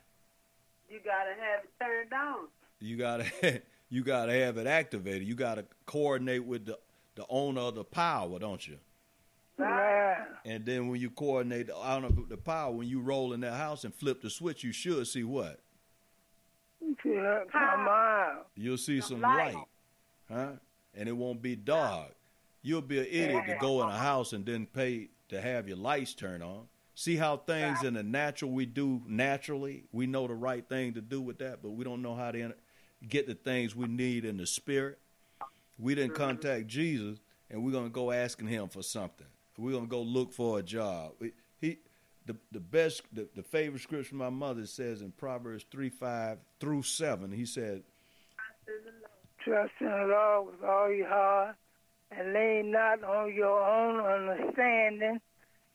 You 0.88 0.98
gotta 1.04 1.30
have 1.30 1.64
it 1.64 1.70
turned 1.82 2.12
on. 2.12 2.48
You 2.80 2.96
gotta 2.96 3.62
you 3.90 4.02
gotta 4.02 4.32
have 4.32 4.58
it 4.58 4.66
activated. 4.66 5.26
You 5.26 5.34
gotta 5.34 5.64
coordinate 5.86 6.44
with 6.44 6.66
the 6.66 6.78
the 7.14 7.26
owner 7.28 7.60
of 7.60 7.74
the 7.74 7.84
power, 7.84 8.38
don't 8.38 8.66
you? 8.66 8.78
Right. 9.56 10.16
And 10.44 10.64
then 10.64 10.88
when 10.88 11.00
you 11.00 11.10
coordinate 11.10 11.66
the 11.66 11.76
owner 11.76 12.06
of 12.06 12.28
the 12.28 12.36
power, 12.36 12.72
when 12.72 12.88
you 12.88 13.00
roll 13.00 13.32
in 13.32 13.40
that 13.40 13.54
house 13.54 13.84
and 13.84 13.94
flip 13.94 14.22
the 14.22 14.30
switch, 14.30 14.64
you 14.64 14.72
should 14.72 15.06
see 15.06 15.22
what? 15.22 15.60
Yeah, 17.04 17.40
come 17.52 17.88
on. 17.88 18.38
You'll 18.56 18.78
see 18.78 19.00
some 19.00 19.20
light. 19.20 19.54
light, 19.54 19.64
huh? 20.30 20.52
And 20.94 21.08
it 21.08 21.12
won't 21.12 21.42
be 21.42 21.56
dark. 21.56 22.14
You'll 22.62 22.82
be 22.82 22.98
an 22.98 23.06
idiot 23.06 23.44
to 23.46 23.56
go 23.60 23.82
in 23.82 23.88
a 23.88 23.98
house 23.98 24.32
and 24.32 24.44
then 24.44 24.66
pay 24.66 25.08
to 25.28 25.40
have 25.40 25.68
your 25.68 25.76
lights 25.76 26.14
turned 26.14 26.42
on. 26.42 26.66
See 27.00 27.16
how 27.16 27.38
things 27.38 27.82
in 27.82 27.94
the 27.94 28.02
natural 28.02 28.50
we 28.50 28.66
do 28.66 29.00
naturally. 29.06 29.84
We 29.90 30.06
know 30.06 30.26
the 30.26 30.34
right 30.34 30.68
thing 30.68 30.92
to 30.92 31.00
do 31.00 31.22
with 31.22 31.38
that, 31.38 31.62
but 31.62 31.70
we 31.70 31.82
don't 31.82 32.02
know 32.02 32.14
how 32.14 32.30
to 32.30 32.52
get 33.08 33.26
the 33.26 33.34
things 33.34 33.74
we 33.74 33.86
need 33.86 34.26
in 34.26 34.36
the 34.36 34.46
spirit. 34.46 34.98
We 35.78 35.94
didn't 35.94 36.12
mm-hmm. 36.12 36.22
contact 36.22 36.66
Jesus, 36.66 37.18
and 37.48 37.64
we're 37.64 37.72
gonna 37.72 37.88
go 37.88 38.12
asking 38.12 38.48
him 38.48 38.68
for 38.68 38.82
something. 38.82 39.26
We're 39.56 39.72
gonna 39.72 39.86
go 39.86 40.02
look 40.02 40.30
for 40.30 40.58
a 40.58 40.62
job. 40.62 41.12
He, 41.58 41.78
the 42.26 42.36
the 42.52 42.60
best, 42.60 43.00
the, 43.14 43.26
the 43.34 43.44
favorite 43.44 43.80
scripture 43.80 44.14
my 44.14 44.28
mother 44.28 44.66
says 44.66 45.00
in 45.00 45.12
Proverbs 45.12 45.64
three 45.70 45.88
five 45.88 46.36
through 46.60 46.82
seven. 46.82 47.32
He 47.32 47.46
said, 47.46 47.82
Trust 49.42 49.72
in 49.80 49.86
the 49.86 50.06
Lord 50.06 50.48
with 50.52 50.68
all 50.68 50.92
your 50.92 51.08
heart 51.08 51.56
and 52.10 52.34
lean 52.34 52.70
not 52.70 53.02
on 53.02 53.32
your 53.32 53.58
own 53.58 54.00
understanding. 54.00 55.18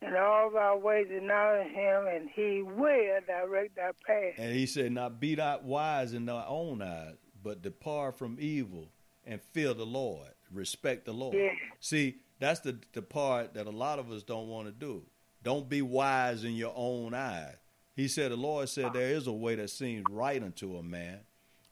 In 0.08 0.16
all 0.16 0.56
our 0.58 0.78
ways 0.78 1.08
acknowledge 1.10 1.68
him, 1.72 2.08
and 2.08 2.30
he 2.34 2.62
will 2.62 3.20
direct 3.28 3.78
our 3.80 3.94
path. 4.06 4.34
And 4.38 4.54
he 4.54 4.66
said, 4.66 4.92
Not 4.92 5.20
be 5.20 5.36
not 5.36 5.64
wise 5.64 6.14
in 6.14 6.26
thy 6.26 6.46
own 6.48 6.82
eyes, 6.82 7.16
but 7.42 7.62
depart 7.62 8.18
from 8.18 8.38
evil 8.40 8.90
and 9.26 9.42
fear 9.54 9.74
the 9.74 9.86
Lord. 9.86 10.30
Respect 10.52 11.06
the 11.06 11.14
Lord. 11.14 11.36
Yeah. 11.36 11.50
See, 11.80 12.18
That's 12.40 12.60
the 12.60 12.78
the 12.94 13.02
part 13.02 13.54
that 13.56 13.66
a 13.68 13.72
lot 13.72 14.00
of 14.00 14.12
us 14.12 14.24
don't 14.24 14.48
want 14.48 14.68
to 14.68 14.72
do. 14.72 15.04
Don't 15.44 15.70
be 15.70 15.82
wise 15.82 16.44
in 16.44 16.54
your 16.54 16.74
own 16.76 17.14
eyes. 17.14 17.56
He 17.96 18.08
said, 18.08 18.32
the 18.32 18.36
Lord 18.36 18.68
said, 18.68 18.92
there 18.94 19.12
is 19.12 19.28
a 19.28 19.32
way 19.32 19.56
that 19.56 19.70
seems 19.70 20.04
right 20.10 20.42
unto 20.44 20.76
a 20.76 20.84
man, 20.84 21.20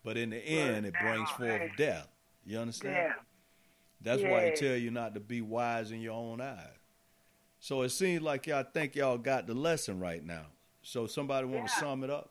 but 0.05 0.15
in 0.15 0.29
the 0.29 0.37
end, 0.37 0.85
it 0.85 0.93
brings 1.01 1.29
forth 1.31 1.61
death. 1.77 2.07
You 2.45 2.59
understand? 2.59 2.95
Yeah. 2.95 3.13
That's 4.01 4.21
why 4.21 4.49
he 4.49 4.55
tell 4.55 4.77
you 4.77 4.91
not 4.91 5.15
to 5.15 5.19
be 5.19 5.41
wise 5.41 5.91
in 5.91 5.99
your 6.01 6.13
own 6.13 6.39
eyes. 6.39 6.77
So 7.63 7.83
it 7.83 7.91
seems 7.91 8.21
like 8.21 8.45
y'all 8.47 8.65
think 8.73 8.93
y'all 8.93 9.17
got 9.17 9.47
the 9.47 9.53
lesson 9.53 9.97
right 9.97 10.21
now. 10.21 10.47
So 10.81 11.07
somebody 11.07 11.47
want 11.47 11.67
to 11.67 11.73
sum 11.73 12.03
it 12.03 12.09
up? 12.09 12.29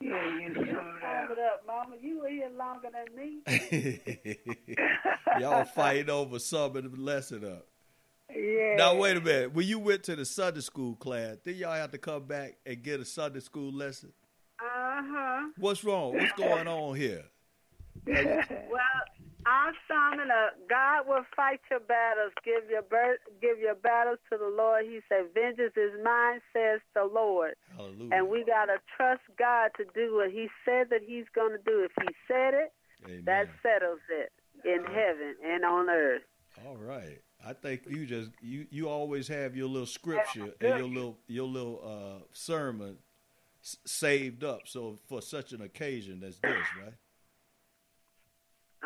Yeah, 0.00 0.40
you 0.40 0.48
know 0.48 0.64
Sum 0.64 1.28
it 1.30 1.38
up, 1.38 1.62
Mama. 1.64 1.94
You 2.02 2.18
were 2.18 2.28
here 2.28 2.50
longer 2.58 2.88
than 2.90 3.14
me. 3.16 4.38
y'all 5.40 5.64
fighting 5.64 6.10
over 6.10 6.40
summing 6.40 6.90
the 6.90 7.00
lesson 7.00 7.44
up. 7.44 7.68
Yeah. 8.28 8.74
Now 8.76 8.96
wait 8.96 9.16
a 9.16 9.20
minute. 9.20 9.54
When 9.54 9.68
you 9.68 9.78
went 9.78 10.02
to 10.04 10.16
the 10.16 10.24
Sunday 10.24 10.58
school 10.58 10.96
class, 10.96 11.36
did 11.44 11.54
y'all 11.54 11.74
have 11.74 11.92
to 11.92 11.98
come 11.98 12.24
back 12.24 12.56
and 12.66 12.82
get 12.82 12.98
a 12.98 13.04
Sunday 13.04 13.38
school 13.38 13.70
lesson? 13.72 14.12
Uh 14.60 14.64
huh. 15.00 15.48
What's 15.58 15.84
wrong? 15.84 16.14
What's 16.14 16.32
going 16.32 16.66
on 16.66 16.96
here? 16.96 17.22
Well, 18.04 18.82
It 19.44 20.30
up. 20.30 20.54
God 20.68 21.08
will 21.08 21.24
fight 21.34 21.60
your 21.70 21.80
battles. 21.80 22.32
Give 22.44 22.68
your 22.70 22.82
bir- 22.82 23.18
give 23.40 23.58
your 23.58 23.74
battles 23.74 24.18
to 24.30 24.38
the 24.38 24.46
Lord. 24.46 24.84
He 24.84 25.00
said, 25.08 25.32
"Vengeance 25.34 25.76
is 25.76 25.92
mine," 26.02 26.40
says 26.52 26.80
the 26.94 27.04
Lord. 27.04 27.54
Hallelujah. 27.76 28.14
And 28.14 28.28
we 28.28 28.44
gotta 28.44 28.80
trust 28.96 29.22
God 29.38 29.70
to 29.76 29.84
do 29.94 30.16
what 30.16 30.30
He 30.30 30.48
said 30.64 30.90
that 30.90 31.02
He's 31.02 31.28
gonna 31.34 31.58
do. 31.58 31.82
If 31.84 31.92
He 32.00 32.14
said 32.28 32.54
it, 32.54 32.72
Amen. 33.06 33.24
that 33.24 33.48
settles 33.62 34.00
it 34.10 34.32
in 34.64 34.84
heaven 34.84 35.36
and 35.42 35.64
on 35.64 35.88
earth. 35.88 36.22
All 36.64 36.76
right. 36.76 37.20
I 37.44 37.52
think 37.54 37.82
you 37.88 38.06
just 38.06 38.30
you 38.40 38.66
you 38.70 38.88
always 38.88 39.28
have 39.28 39.56
your 39.56 39.68
little 39.68 39.86
scripture 39.86 40.54
and 40.60 40.78
your 40.78 40.88
little 40.88 41.18
your 41.26 41.48
little 41.48 41.80
uh, 41.82 42.24
sermon 42.32 42.98
s- 43.62 43.78
saved 43.86 44.44
up. 44.44 44.68
So 44.68 44.98
for 45.08 45.20
such 45.22 45.52
an 45.52 45.62
occasion 45.62 46.22
as 46.22 46.38
this, 46.38 46.66
right? 46.80 46.94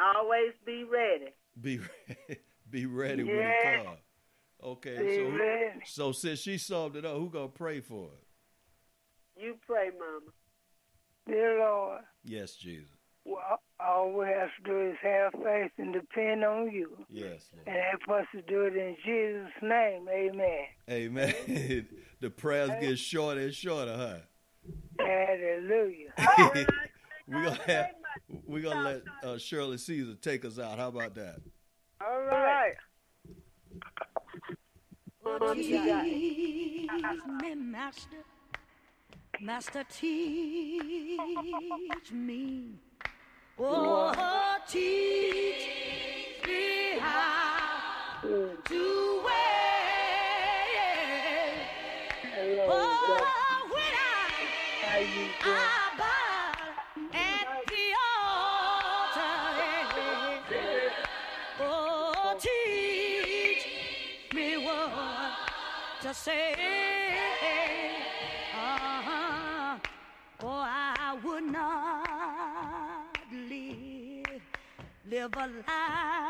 Always 0.00 0.52
be 0.64 0.84
ready. 0.84 1.32
Be 1.60 1.80
be 2.70 2.86
ready 2.86 3.22
when 3.24 3.36
Yeah. 3.36 3.50
it 3.80 3.84
comes. 3.84 3.98
Okay. 4.62 4.98
Be 4.98 5.16
So 5.16 5.30
ready. 5.30 5.80
so 5.84 6.12
since 6.12 6.40
she 6.40 6.58
summed 6.58 6.96
it 6.96 7.04
up, 7.04 7.16
who 7.16 7.30
gonna 7.30 7.48
pray 7.48 7.80
for 7.80 8.08
it? 8.08 9.42
You 9.42 9.56
pray, 9.66 9.90
Mama. 9.90 10.32
Dear 11.26 11.58
Lord, 11.58 12.02
Yes, 12.24 12.54
Jesus. 12.56 12.88
well, 13.24 13.60
all 13.80 14.12
we 14.12 14.26
have 14.26 14.48
to 14.56 14.62
do 14.64 14.90
is 14.90 14.96
have 15.02 15.32
faith 15.42 15.72
and 15.78 15.92
depend 15.92 16.44
on 16.44 16.70
you. 16.70 17.04
Yes, 17.10 17.50
Lord. 17.54 17.66
And 17.66 17.76
help 17.76 18.20
us 18.20 18.26
to 18.34 18.42
do 18.42 18.62
it 18.62 18.76
in 18.76 18.96
Jesus' 19.04 19.52
name. 19.62 20.06
Amen. 20.08 20.66
Amen. 20.88 21.88
the 22.20 22.30
prayers 22.30 22.70
get 22.80 22.98
shorter 22.98 23.40
and 23.40 23.54
shorter, 23.54 23.96
huh? 23.96 24.18
Hallelujah. 25.04 26.12
we 27.26 27.32
gonna 27.34 27.58
have, 27.66 27.86
we 28.46 28.60
gonna 28.60 28.82
let 28.82 29.02
uh, 29.22 29.38
Shirley 29.38 29.78
Caesar 29.78 30.14
take 30.20 30.44
us 30.44 30.58
out. 30.58 30.78
How 30.78 30.88
about 30.88 31.14
that? 31.14 31.36
All 32.00 32.22
right. 32.22 32.74
What? 35.22 35.54
Teach 35.54 35.70
me, 35.70 37.54
Master. 37.56 38.24
Master, 39.40 39.84
teach 39.90 41.20
me. 42.12 42.78
Oh, 43.58 44.12
teach 44.68 45.68
me 46.46 46.98
how 46.98 48.20
to 48.22 49.22
wait. 49.24 49.32
Oh, 52.68 53.68
when 53.70 53.94
I 54.84 54.98
I 55.42 55.85
say. 66.16 66.54
Uh-huh. 68.54 69.78
Oh, 70.42 70.48
I 70.48 71.18
would 71.22 71.44
not 71.44 73.18
live, 73.30 74.42
live 75.10 75.34
a 75.34 75.46
liar. 75.68 76.25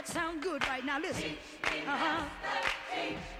That 0.00 0.08
sound 0.08 0.42
good 0.42 0.66
right 0.66 0.84
now. 0.84 0.98
Listen. 0.98 1.30
Uh-huh. 1.62 2.24
Oh, 2.24 3.39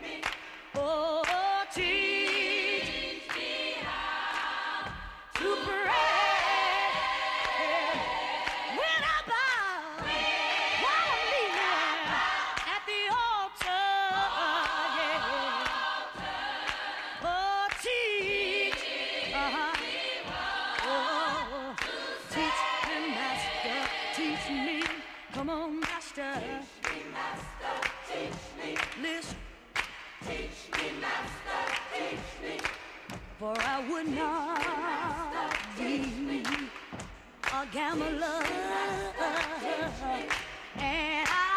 a 38.01 38.05
gambler. 38.05 38.45
And 40.79 41.29
I'll 41.29 41.50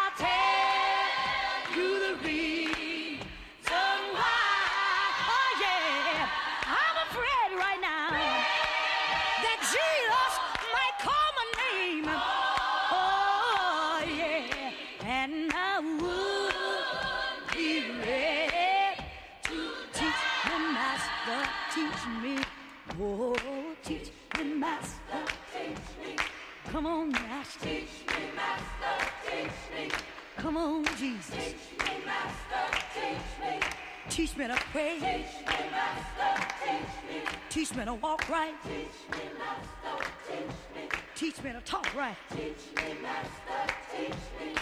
Teach 34.34 34.48
me 34.48 34.52
to 34.52 34.60
pray. 34.72 34.94
Teach 34.94 35.46
me, 35.46 35.70
Master, 35.70 36.46
teach 36.64 37.08
me. 37.08 37.22
Teach 37.50 37.74
me 37.76 37.84
to 37.84 37.94
walk 37.94 38.28
right. 38.28 38.54
Teach 38.64 38.72
me, 39.12 39.30
Master, 39.38 40.10
teach 40.26 40.74
me. 40.74 40.88
Teach 41.14 41.42
me 41.44 41.52
to 41.52 41.60
talk 41.60 41.94
right. 41.94 42.16
Teach 42.30 42.42
me, 42.76 42.96
Master, 43.00 43.74
teach 43.96 44.10
me. 44.40 44.54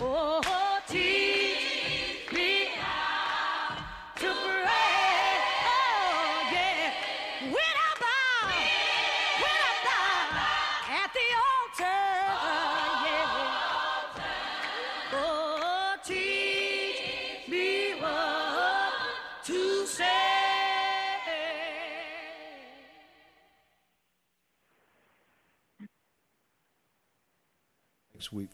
Oh, 0.00 0.80
teach 0.88 1.79